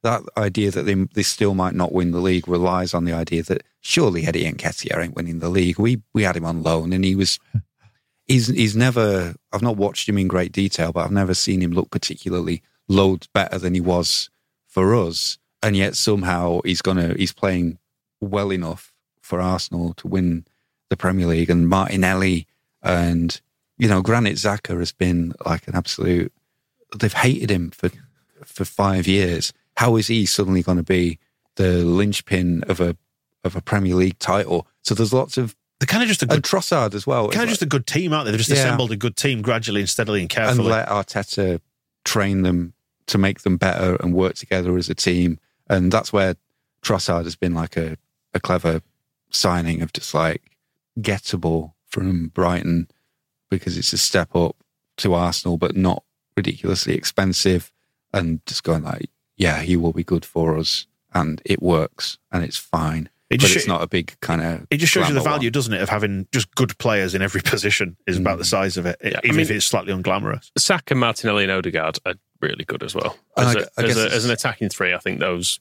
[0.04, 3.42] that idea that they, they still might not win the league relies on the idea
[3.42, 5.78] that surely Eddie Nketiah ain't winning the league.
[5.78, 7.40] We we had him on loan and he was
[8.26, 11.72] he's he's never I've not watched him in great detail, but I've never seen him
[11.72, 14.30] look particularly loads better than he was
[14.68, 15.38] for us.
[15.62, 17.78] And yet somehow he's gonna he's playing
[18.20, 18.92] well enough
[19.22, 20.44] for Arsenal to win
[20.90, 22.46] the Premier League and Martinelli
[22.82, 23.40] and
[23.78, 26.32] you know, Granit Xhaka has been like an absolute
[26.94, 27.90] they've hated him for
[28.44, 29.52] for five years.
[29.76, 31.18] How is he suddenly going to be
[31.56, 32.96] the linchpin of a
[33.44, 34.66] of a Premier League title?
[34.82, 37.28] So there's lots of They're kind of just a and good, Trossard as well.
[37.28, 38.30] kind of It's just a good team, aren't they?
[38.30, 38.56] They've just Yeah.
[38.56, 40.68] assembled a good team gradually and steadily and like- and carefully.
[40.70, 41.60] let Arteta
[42.04, 42.74] train them
[43.06, 45.38] to make them better and work together as a team.
[45.68, 46.36] And that's where
[46.82, 47.96] Trossard has been like a,
[48.32, 48.80] a clever
[49.30, 50.42] signing of just like
[51.00, 52.88] gettable from Brighton
[53.50, 54.56] because it's a step up
[54.98, 56.02] to Arsenal, but not
[56.36, 57.72] ridiculously expensive.
[58.12, 62.44] And just going like, yeah, he will be good for us, and it works, and
[62.44, 63.08] it's fine.
[63.30, 64.66] It but it's sho- not a big kind of.
[64.70, 65.52] It just shows you the value, one.
[65.52, 68.86] doesn't it, of having just good players in every position is about the size of
[68.86, 70.50] it, Yeah, I even mean- if it's slightly unglamorous.
[70.58, 73.16] Saka, Martinelli, and Odegaard are really good as well.
[73.36, 75.58] As, I- a, I as, a, as an attacking three, I think those.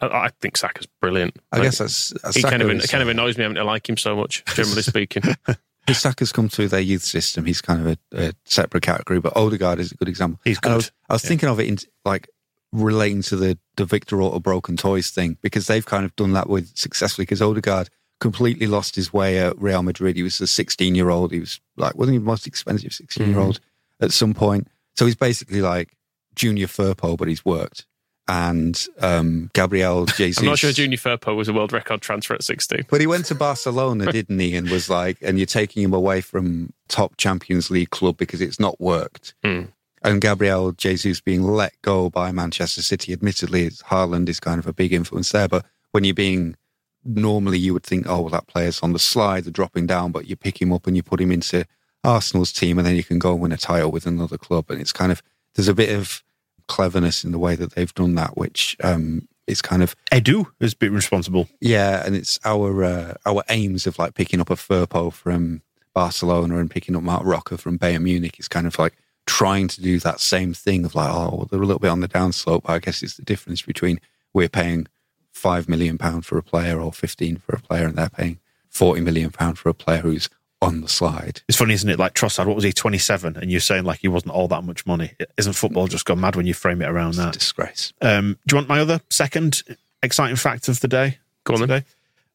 [0.00, 1.36] I, I think Saka's brilliant.
[1.52, 3.36] I Like, guess that's, that's he kind of Saka it is, kind of uh, annoys
[3.36, 4.42] me having to like him so much.
[4.54, 5.22] Generally speaking,
[5.88, 9.20] If Saka's come through their youth system, he's kind of a, a separate category.
[9.20, 10.40] But Odegaard is a good example.
[10.44, 10.76] He's And I good.
[10.76, 11.28] was, I was Yeah.
[11.28, 12.28] thinking of it in like
[12.72, 16.48] relating to the the Victor Orta broken toys thing because they've kind of done that
[16.48, 17.24] with successfully.
[17.24, 17.88] Because Odegaard
[18.20, 20.16] completely lost his way at Real Madrid.
[20.16, 21.32] He was a 16 year old.
[21.32, 24.04] He was like wasn't he the most expensive 16 year old Mm-hmm.
[24.04, 24.68] at some point.
[24.96, 25.96] So he's basically like
[26.34, 27.86] Junior Firpo, but he's worked.
[28.28, 30.40] And um, Gabriel Jesus.
[30.42, 32.86] I'm not sure Junior Firpo was a world record transfer at 16.
[32.88, 34.54] But he went to Barcelona, didn't he?
[34.54, 38.60] And was like, and you're taking him away from top Champions League club because it's
[38.60, 39.34] not worked.
[39.44, 39.62] Hmm.
[40.04, 44.66] And Gabriel Jesus being let go by Manchester City, admittedly, it's- Haaland is kind of
[44.66, 45.48] a big influence there.
[45.48, 46.56] But when you're being
[47.04, 50.26] normally, you would think, oh, well, that player's on the slide, they're dropping down, but
[50.26, 51.64] you pick him up and you put him into
[52.04, 54.70] Arsenal's team, and then you can go and win a title with another club.
[54.70, 55.22] And it's kind of
[55.54, 56.22] there's a bit of
[56.68, 60.74] cleverness in the way that they've done that, which um, is kind of Edu has
[60.74, 61.48] been responsible.
[61.60, 65.62] yeah, and it's our uh, our aims of like picking up a Firpo from
[65.94, 68.96] Barcelona and picking up Marc Roca from Bayern Munich is kind of like
[69.26, 72.00] trying to do that same thing of like, oh, well, they're a little bit on
[72.00, 72.62] the downslope.
[72.64, 74.00] But I guess it's the difference between
[74.32, 74.86] we're paying
[75.32, 79.00] five million pound for a player or fifteen for a player, and they're paying forty
[79.00, 80.28] million pound for a player who's
[80.60, 81.42] on the slide.
[81.48, 81.98] It's funny, isn't it?
[81.98, 83.36] Like Trossard, what was he, 27?
[83.36, 85.10] And you're saying like he wasn't all that much money.
[85.36, 87.32] Isn't football just gone mad when you frame it around It's a that?
[87.34, 87.92] disgrace.
[88.00, 89.64] Um, do you want my other second
[90.04, 91.18] exciting fact of the day?
[91.42, 91.84] Go on then.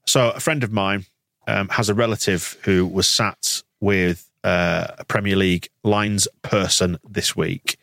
[0.06, 1.06] So, a friend of mine
[1.48, 7.36] um, has a relative who was sat with uh, a Premier League lines person this
[7.36, 7.78] week.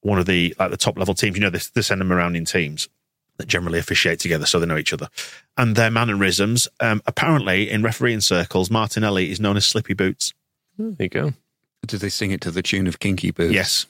[0.00, 1.36] One of the like the top level teams.
[1.36, 2.88] You know, they, they send them around in teams
[3.36, 5.08] that generally officiate together, so they know each other.
[5.56, 10.34] And their mannerisms, um, apparently, in refereeing circles, Martinelli is known as Slippy Boots.
[10.78, 11.32] There you go.
[11.86, 13.52] Do they sing it to the tune of Kinky Boots?
[13.52, 13.86] Yes,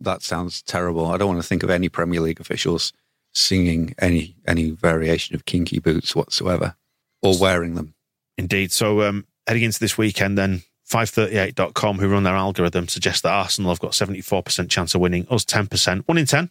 [0.00, 1.06] that sounds terrible.
[1.06, 2.92] I don't want to think of any Premier League officials
[3.32, 6.74] singing any any variation of kinky boots whatsoever
[7.22, 7.94] or wearing them.
[8.36, 8.72] Indeed.
[8.72, 13.70] So um, heading into this weekend, then 538.com, who run their algorithm, suggest that Arsenal
[13.70, 16.50] have got 74% chance of winning, us 10%, 1 in 10,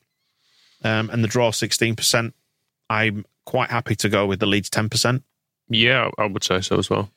[0.84, 2.34] um, and the draw 16%.
[2.90, 5.24] I'm quite happy to go with the Leeds 10%.
[5.70, 7.12] Yeah, I would say so as well.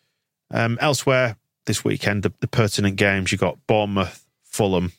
[0.51, 4.93] Um, elsewhere this weekend, the, the pertinent games, you got Bournemouth, Fulham,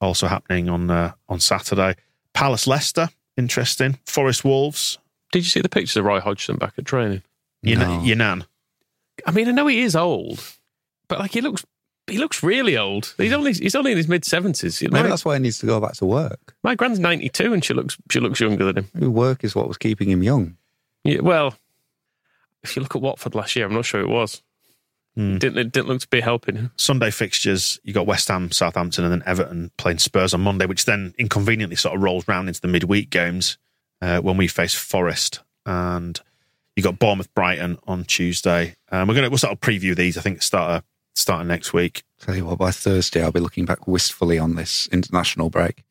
[0.00, 1.96] also happening on uh, on Saturday.
[2.32, 3.98] Palace, Leicester, interesting.
[4.06, 4.98] Forest, Wolves,
[5.32, 7.22] Did you see the pictures of Roy Hodgson back at training?
[7.62, 8.00] Yan- No.
[8.04, 8.46] Yannan.
[9.26, 10.40] I mean, I know he is old,
[11.10, 11.64] but like he looks,
[12.06, 13.14] he looks really old.
[13.18, 14.80] He's only he's only in his mid seventies.
[14.80, 16.54] Maybe that's why he needs to go back to work.
[16.62, 18.88] my grand's ninety two, and she looks she looks younger than him.
[18.94, 20.56] Maybe work is what was keeping him young.
[21.04, 21.54] Yeah, well,
[22.62, 24.42] if you look at Watford last year, I'm not sure it was.
[25.16, 25.38] Hmm.
[25.38, 26.70] Didn't it didn't look to be helping him.
[26.76, 30.84] Sunday fixtures, you got West Ham, Southampton, and then Everton playing Spurs on Monday, which
[30.84, 33.58] then inconveniently sort of rolls round into the midweek games
[34.00, 35.40] uh, when we face Forest.
[35.66, 36.20] And
[36.76, 38.76] you got Bournemouth, Brighton on Tuesday.
[38.92, 40.16] Um, we're gonna we'll sort of preview these.
[40.16, 40.84] I think start
[41.14, 42.02] starting next week.
[42.20, 45.84] Tell you what, by Thursday I'll be looking back wistfully on this international break.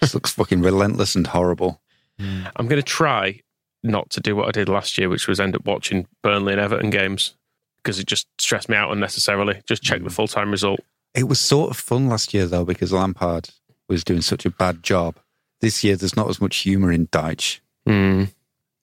[0.00, 1.80] This looks fucking relentless and horrible.
[2.18, 3.40] I'm going to try
[3.82, 6.60] not to do what I did last year, which was end up watching Burnley and
[6.60, 7.34] Everton games
[7.76, 9.62] because it just stressed me out unnecessarily.
[9.66, 10.80] Just check the full time result.
[11.14, 13.50] It was sort of fun last year though because Lampard
[13.88, 15.16] was doing such a bad job.
[15.60, 17.60] This year there's not as much humour in Dyche.
[17.88, 18.32] Mm.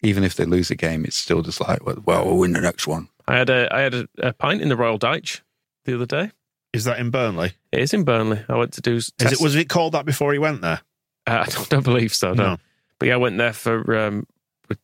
[0.01, 2.61] even if they lose a game, it's still just like, well, well we'll win the
[2.61, 3.09] next one.
[3.27, 5.41] I had a I had a, a pint in the Royal Dyche
[5.85, 6.31] the other day.
[6.73, 7.53] Is that in Burnley?
[7.71, 8.43] It is in Burnley.
[8.49, 8.95] I went to do.
[8.95, 10.81] Is it, was it called that before he went there?
[11.27, 12.33] Uh, I don't, don't believe so.
[12.33, 12.43] No.
[12.43, 12.57] No.
[12.99, 14.25] But yeah, I went there for um,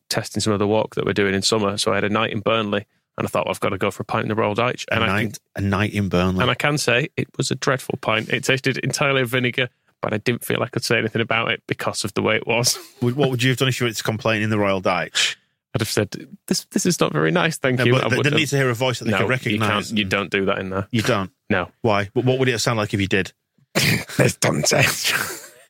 [0.08, 1.76] testing some of the walk that we're doing in summer.
[1.78, 2.86] So I had a night in Burnley,
[3.18, 4.58] and I thought well, I've got to go for a pint in the Royal.
[4.58, 6.42] A And I can, night, a night in Burnley.
[6.42, 8.28] and I can say it was a dreadful pint.
[8.28, 9.68] It tasted entirely of vinegar,
[10.00, 12.46] but I didn't feel I could say anything about it because of the way it
[12.46, 12.78] was.
[13.00, 15.36] What would you have done if you went to complain in the Royal Dyche?
[15.74, 16.10] I'd have said
[16.46, 16.64] this.
[16.72, 17.56] This is not very nice.
[17.56, 17.96] Thank No, you.
[17.96, 19.88] I but they, they need to hear a voice that they no, can recognise.
[19.88, 19.98] can't.
[19.98, 20.88] You don't do that in there.
[20.90, 21.30] You don't.
[21.48, 21.68] No.
[21.82, 22.10] Why?
[22.12, 23.32] But what would it sound like if you did?
[24.16, 24.72] This doesn't.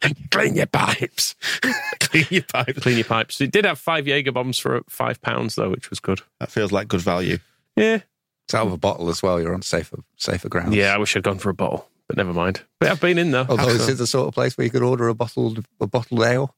[0.30, 1.34] Clean your pipes.
[2.00, 2.76] Clean your pipe.
[2.76, 3.38] Clean your pipes.
[3.42, 6.22] It did have five Jaeger bombs for five pounds though, which was good.
[6.40, 7.38] That feels like good value.
[7.76, 8.00] Yeah.
[8.46, 9.38] It's out of a bottle as well.
[9.40, 10.74] You're on safer safer grounds.
[10.74, 12.62] Yeah, I wish I'd gone for a bottle, but never mind.
[12.78, 13.44] But I've been in there.
[13.48, 15.86] Although So- is it the sort of place where you could order a bottled a
[15.86, 16.56] bottled ale?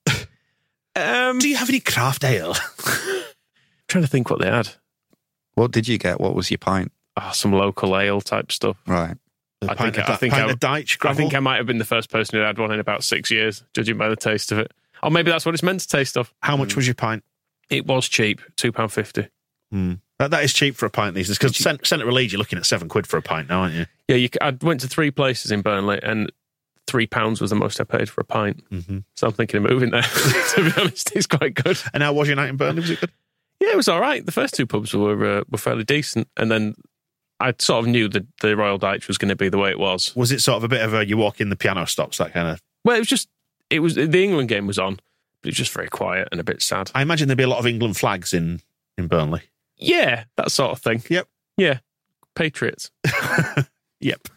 [0.95, 2.55] um, Do you have any craft ale?
[3.93, 4.69] Trying to think what they had.
[5.55, 6.21] What did you get?
[6.21, 6.93] What was your pint?
[7.17, 8.77] Ah, some local ale type stuff.
[8.87, 9.17] Right.
[9.63, 11.85] I think- of, I think I- of Dyche I think I might have been the
[11.85, 14.73] first person who had one in about six years, judging by the taste of it.
[15.03, 16.33] Or maybe that's what it's meant to taste of.
[16.41, 17.23] How much was your pint?
[17.71, 19.29] It was cheap, two pound fifty.
[20.19, 21.39] That, that is cheap for a pint these days.
[21.39, 23.87] Because Centre Leeds, you're looking at seven quid for a pint now, aren't you?
[24.09, 26.31] Yeah, you, c- I went to three places in Burnley, and
[26.87, 28.63] three pounds was the most I paid for a pint.
[28.71, 28.99] Mm-hmm.
[29.17, 30.03] So I'm thinking of moving there.
[30.55, 31.79] to be honest, it's quite good.
[31.95, 32.81] And how was your night in Burnley?
[32.83, 33.11] Was it good?
[33.63, 34.25] Yeah, it was all right.
[34.25, 36.75] The first two pubs were uh, were fairly decent, and then
[37.41, 39.79] I sort of knew that the Royal Dyche was going to be the way it
[39.79, 40.15] was.
[40.17, 42.33] Was it sort of a bit of a you walk in, the piano stops, that
[42.33, 42.61] kind of?
[42.85, 43.29] Well, it was just
[43.71, 46.45] it was the England game was on, but it was just very quiet and a
[46.45, 46.91] bit sad.
[46.95, 48.61] I imagine there'd be a lot of England flags in,
[48.99, 49.43] in Burnley.
[49.77, 51.03] Yeah, that sort of thing.
[51.09, 51.29] Yep.
[51.57, 51.79] Yeah,
[52.35, 52.91] Patriots.
[54.03, 54.29] Yep.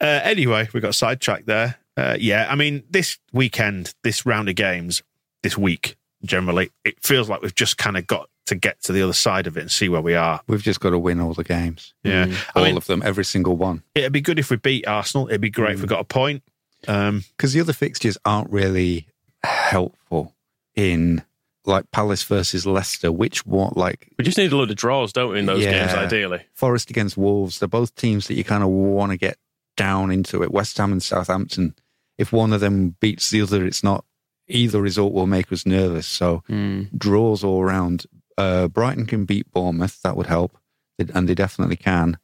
[0.00, 1.76] Uh, anyway, we got sidetracked there.
[1.96, 5.02] Uh, yeah, I mean, this weekend, this round of games,
[5.42, 9.02] this week, generally, it feels like we've just kind of got to get to the
[9.02, 10.40] other side of it and see where we are.
[10.46, 11.94] We've just got to win all the games.
[12.02, 12.26] Yeah.
[12.26, 12.36] Mm.
[12.54, 13.82] I All mean, of them, every single one.
[13.94, 15.28] it'd be good if we beat Arsenal.
[15.28, 15.90] It'd be great if we mm.
[15.90, 16.42] got a point.
[16.86, 19.08] Um, Because the other fixtures aren't really
[19.42, 20.34] helpful
[20.74, 21.22] in
[21.64, 25.32] like Palace versus Leicester, which what like We just need a load of draws, don't
[25.32, 25.86] we, in those Yeah.
[25.86, 26.42] games, ideally?
[26.54, 29.36] Forest against Wolves, they're both teams that you kind of want to get
[29.76, 30.50] down into it.
[30.50, 31.74] West Ham and Southampton.
[32.16, 34.04] If one of them beats the other, it's not
[34.48, 36.06] either result will make us nervous.
[36.06, 36.88] So mm.
[36.96, 38.06] draws all around.
[38.38, 40.56] Uh, Brighton can beat Bournemouth, that would help,
[40.96, 42.18] and they definitely can.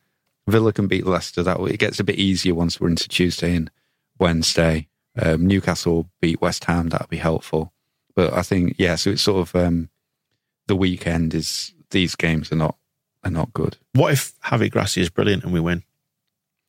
[0.47, 1.43] Villa can beat Leicester.
[1.43, 3.71] That way, it gets a bit easier once we're into Tuesday and
[4.19, 4.89] Wednesday.
[5.21, 6.91] Um, Newcastle beat West Ham.
[6.91, 7.73] That'd be helpful.
[8.15, 8.95] But I think yeah.
[8.95, 9.89] So it's sort of um,
[10.69, 12.77] the weekend is these games are not
[13.25, 13.79] are not good.
[13.95, 15.83] what if Javi Gracia is brilliant and we win?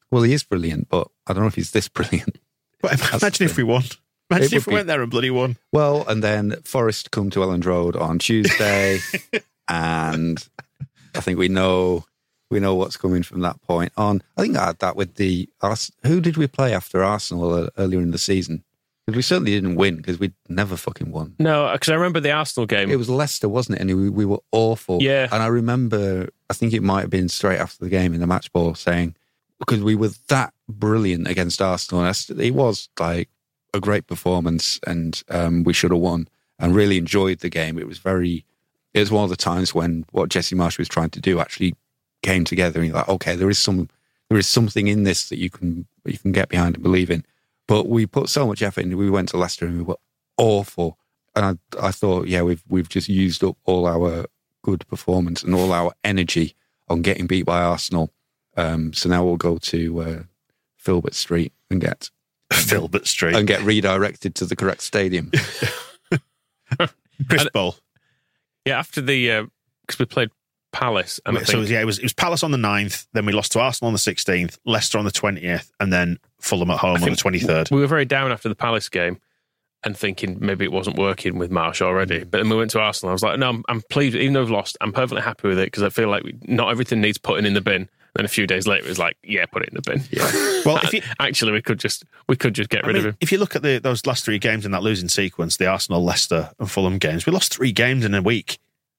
[0.09, 2.39] Well, he is brilliant, but I don't know if he's this brilliant.
[2.81, 3.83] But imagine if we won.
[4.31, 5.57] Imagine It if would we be- went there and bloody won.
[5.71, 8.99] Well, and then Forest come to Elland Road on Tuesday,
[9.67, 10.47] and
[11.13, 12.05] I think we know
[12.51, 14.21] we know what's coming from that point on.
[14.37, 17.67] I think I had that with the Ars- who did we play after Arsenal uh,
[17.77, 18.63] earlier in the season?
[19.05, 21.35] Because we certainly didn't win because we never fucking won.
[21.37, 22.89] No, because I remember the Arsenal game.
[22.89, 23.81] It was Leicester, wasn't it?
[23.81, 25.01] And we, we were awful.
[25.01, 25.27] Yeah.
[25.31, 28.25] And I remember, I think it might have been straight after the game in the
[28.27, 29.15] match ball saying,
[29.59, 32.03] because we were that brilliant against Arsenal.
[32.03, 33.29] And it was like
[33.75, 36.27] a great performance and um, we should have won
[36.59, 37.77] and really enjoyed the game.
[37.77, 38.45] It was very,
[38.93, 41.75] it was one of the times when what Jesse Marsch was trying to do actually
[42.23, 43.89] came together and you're like, okay, there is some,
[44.29, 47.23] there is something in this that you can, you can get behind and believe in.
[47.67, 48.95] But we put so much effort in.
[48.97, 49.97] We went to Leicester and we were
[50.37, 50.97] awful.
[51.35, 54.25] And I, I thought, yeah, we've we've just used up all our
[54.61, 56.55] good performance and all our energy
[56.87, 58.13] on getting beat by Arsenal.
[58.55, 60.23] Um, so now we'll go to uh,
[60.77, 62.09] Filbert Street and get
[62.53, 63.35] Filbert Street.
[63.35, 65.31] and get redirected to the correct stadium.
[67.29, 67.75] Chris Bowl.
[68.65, 69.47] yeah, after the
[69.81, 70.29] because we played
[70.71, 73.25] Palace, and I so think yeah, it was it was Palace on the 9th, then
[73.25, 76.79] we lost to Arsenal on the 16th, Leicester on the 20th, and then Fulham at
[76.79, 77.71] home I on the 23rd.
[77.71, 79.19] We were very down after the Palace game
[79.85, 82.21] and thinking maybe it wasn't working with Marsch already.
[82.21, 82.31] Mm.
[82.31, 83.11] But then we went to Arsenal.
[83.11, 84.15] I was like, no, I'm, I'm pleased.
[84.15, 86.71] Even though we've lost, I'm perfectly happy with it because I feel like we, not
[86.71, 87.87] everything needs putting in the bin.
[88.15, 90.01] Then a few days later, it was like, yeah, put it in the bin.
[90.09, 90.23] Yeah.
[90.65, 93.05] Well, if you- actually, we could just we could just get I rid mean, of
[93.11, 93.17] him.
[93.19, 96.03] if you look at the, those last three games in that losing sequence, the Arsenal,
[96.03, 98.57] Leicester, and Fulham games, we lost three games in a week,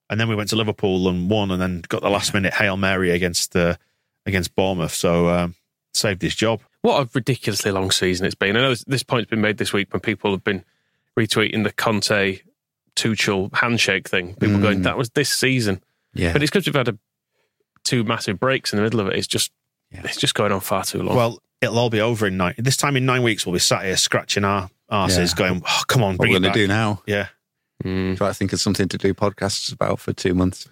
[0.09, 2.77] and then we went to Liverpool and won, and then got the last minute hail
[2.77, 3.75] mary against uh,
[4.27, 5.55] against Bournemouth, so um,
[5.95, 6.61] saved his job.
[6.83, 8.55] What a ridiculously long season it's been.
[8.55, 10.63] I know this, this point's been made this week when people have been
[11.19, 12.41] retweeting the Conte
[12.95, 14.35] Tuchel handshake thing.
[14.35, 14.61] People Mm.
[14.61, 15.81] going, that was this season.
[16.13, 16.33] Yeah.
[16.33, 16.97] But it's because we've had a,
[17.87, 19.15] two massive breaks in the middle of it.
[19.15, 19.51] It's just
[19.91, 20.01] Yeah.
[20.03, 21.15] it's just going on far too long.
[21.15, 22.53] Well, it'll all be over in nine.
[22.57, 25.35] This time in nine weeks, we'll be sat here scratching our arses, Yeah.
[25.49, 27.01] going, oh, "Come on, what bring we're it going to do now?
[27.07, 27.27] Yeah,
[27.83, 28.17] Mm.
[28.17, 30.67] Try to think of something to do podcasts about for two months.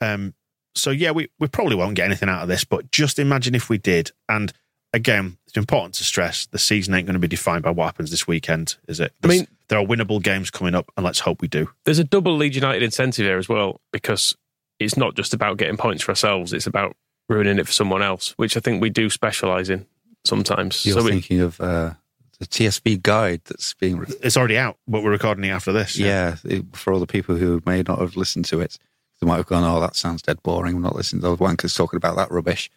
[0.00, 0.34] Um,
[0.74, 3.68] so yeah, we, we probably won't get anything out of this, but just imagine if
[3.68, 4.10] we did.
[4.28, 4.52] And
[4.92, 8.10] again, it's important to stress the season ain't going to be defined by what happens
[8.10, 9.12] this weekend, is it?
[9.22, 11.70] I mean- there are winnable games coming up, and let's hope we do.
[11.84, 14.36] There's a double Leeds United incentive here as well because
[14.84, 16.96] it's not just about getting points for ourselves; it's about
[17.28, 19.86] ruining it for someone else, which I think we do specialise in
[20.24, 20.84] sometimes.
[20.86, 21.92] You're so we, thinking of uh,
[22.38, 23.98] the TSB guide that's being.
[23.98, 25.96] Re- It's already out, but we're recording it after this.
[25.98, 28.78] yeah, it- for all the people who may not have listened to it,
[29.20, 30.76] they might have gone, "Oh, that sounds dead boring.
[30.76, 32.70] I'm not listening to those wankers talking about that rubbish."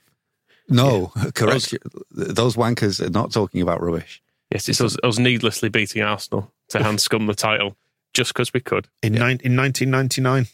[0.67, 1.75] No, correct.
[2.11, 4.21] Those wankers are not talking about rubbish.
[4.51, 7.75] yes, it's us, us needlessly beating Arsenal to hand scum the title
[8.15, 8.87] just because we could.
[9.03, 10.47] In, nine, in 1999.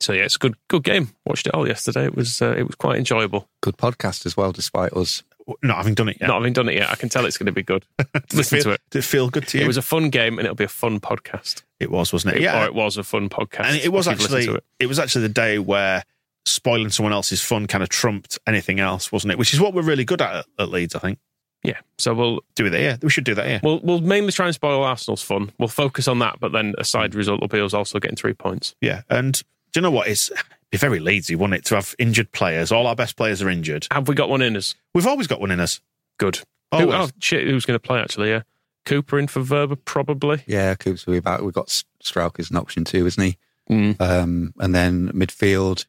[0.00, 1.10] So yeah, it's a good good game.
[1.26, 2.04] Watched it all yesterday.
[2.04, 3.48] It was uh, it was quite enjoyable.
[3.60, 5.22] Good podcast as well, despite us.
[5.62, 6.26] Not having done it yet.
[6.26, 7.86] Not having done it yet, I can tell it's going to be good.
[7.98, 8.80] Did it Listen feel, to it.
[8.90, 9.64] Did it feel good to you?
[9.64, 11.62] It was a fun game, and it'll be a fun podcast.
[11.80, 12.40] It was, wasn't it?
[12.40, 12.62] It- yeah.
[12.62, 13.64] or it was a fun podcast.
[13.64, 14.64] and it was if you've listened actually it.
[14.80, 14.86] it.
[14.86, 16.02] was actually the day where
[16.44, 19.38] spoiling someone else's fun kind of trumped anything else, wasn't it?
[19.38, 21.18] Which is what we're really good at at Leeds, I think.
[21.62, 21.78] yeah.
[21.96, 22.98] So we'll Do it there.
[23.02, 23.60] We should do that here.
[23.62, 25.50] We'll we'll mainly try and spoil Arsenal's fun.
[25.58, 28.34] We'll focus on that, but then a side result will be us also getting three
[28.34, 28.74] points.
[28.82, 29.00] Yeah.
[29.08, 29.40] And
[29.72, 30.08] do you know what?
[30.08, 30.30] It's
[30.70, 32.70] be very Leedsy, wouldn't it, to have injured players?
[32.72, 33.86] All our best players are injured.
[33.90, 34.74] Have we got one in us?
[34.94, 35.80] We've always got one in us.
[36.18, 36.36] Good.
[36.72, 36.94] Who, Always.
[36.94, 37.46] oh shit!
[37.46, 38.00] Who's going to play?
[38.00, 38.42] Actually, yeah.
[38.84, 40.42] Cooper in for Wöber, probably.
[40.46, 41.40] Yeah, Coops will be back.
[41.40, 41.68] We've got
[42.04, 43.36] Struijk as an option too, isn't he?
[43.70, 44.00] Mm.
[44.00, 45.86] Um, and then midfield,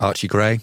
[0.00, 0.60] Archie Gray.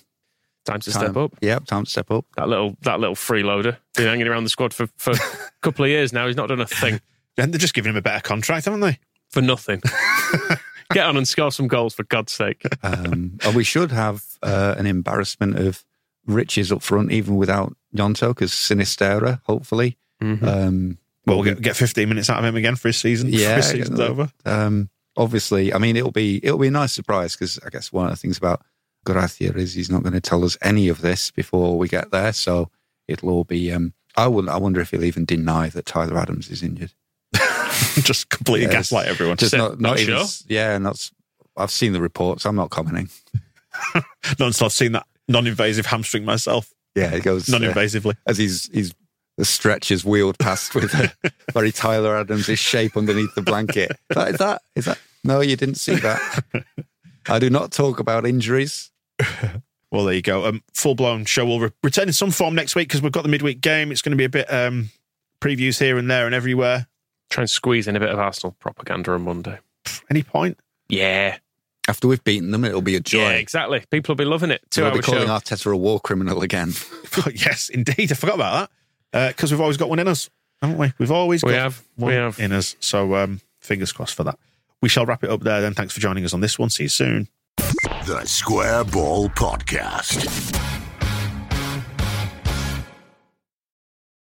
[0.65, 1.33] Time to Time- step up.
[1.41, 2.25] Yep, time to step up.
[2.37, 5.17] That little that little freeloader been hanging around the squad for, for a
[5.61, 6.25] couple of years now.
[6.27, 6.99] He's not done a thing
[7.37, 8.99] And they're just giving him a better contract, haven't they?
[9.29, 9.81] for nothing.
[10.91, 12.63] Get on and score some goals for God's sake.
[12.83, 15.83] Um, and we should have uh, an embarrassment of
[16.25, 19.97] riches up front, even without Gnonto, because Sinisterra, hopefully.
[20.21, 20.47] Mm-hmm.
[20.47, 23.29] Um, Well, we'll get, get 15 minutes out of him again for his season.
[23.29, 24.29] yeah, his season's over.
[24.45, 28.05] Um, obviously, I mean, it'll be it'll be a nice surprise because I guess one
[28.05, 28.61] of the things about
[29.05, 32.33] Gracia is he's not going to tell us any of this before we get there,
[32.33, 32.69] so
[33.07, 33.71] it'll all be.
[33.71, 36.93] Um, I would I wonder if he'll even deny that Tyler Adams is injured.
[38.03, 38.73] just completely Yes.
[38.73, 39.37] gaslight everyone.
[39.37, 40.15] Just not not "Not even.
[40.17, 40.95] sure?" Yeah, not.
[40.95, 41.11] s-
[41.57, 42.45] I've seen the reports.
[42.45, 43.09] I'm not commenting.
[44.39, 46.71] Not until I've seen that non-invasive hamstring myself.
[46.95, 48.15] Yeah, it goes uh, Non-invasively.
[48.27, 48.93] as he's he's
[49.37, 51.11] the stretchers wheeled past with a
[51.53, 53.91] very Tyler Adams' shape underneath the blanket.
[54.11, 54.99] Is that, is that is that?
[55.23, 56.43] No, you didn't see that.
[57.27, 58.91] I do not talk about injuries.
[59.91, 60.45] Well, there you go.
[60.45, 63.23] Um, full blown show will re- return in some form next week because we've got
[63.23, 63.91] the midweek game.
[63.91, 64.89] It's going to be a bit um,
[65.39, 66.87] previews here and there and everywhere.
[67.33, 69.57] Try and squeeze in a bit of Arsenal propaganda on Monday.
[70.11, 70.59] Any point?
[70.87, 71.37] Yeah.
[71.87, 73.21] After we've beaten them, it'll be a joy.
[73.21, 73.83] Yeah, exactly.
[73.89, 74.61] People will be loving it.
[74.69, 75.39] Two We'll hour be calling show.
[75.39, 76.73] Arteta a war criminal again.
[77.33, 78.11] yes, indeed.
[78.11, 78.69] I forgot about
[79.13, 80.29] that because we've always got one in us,
[80.61, 80.93] haven't we?
[80.99, 81.83] We've always We got have.
[81.95, 82.39] one We have.
[82.39, 82.75] in us.
[82.79, 84.37] So um, fingers crossed for that.
[84.83, 85.73] We shall wrap it up there then.
[85.73, 86.69] Thanks for joining us on this one.
[86.69, 87.29] See you soon.
[88.05, 90.72] The Square Ball Podcast.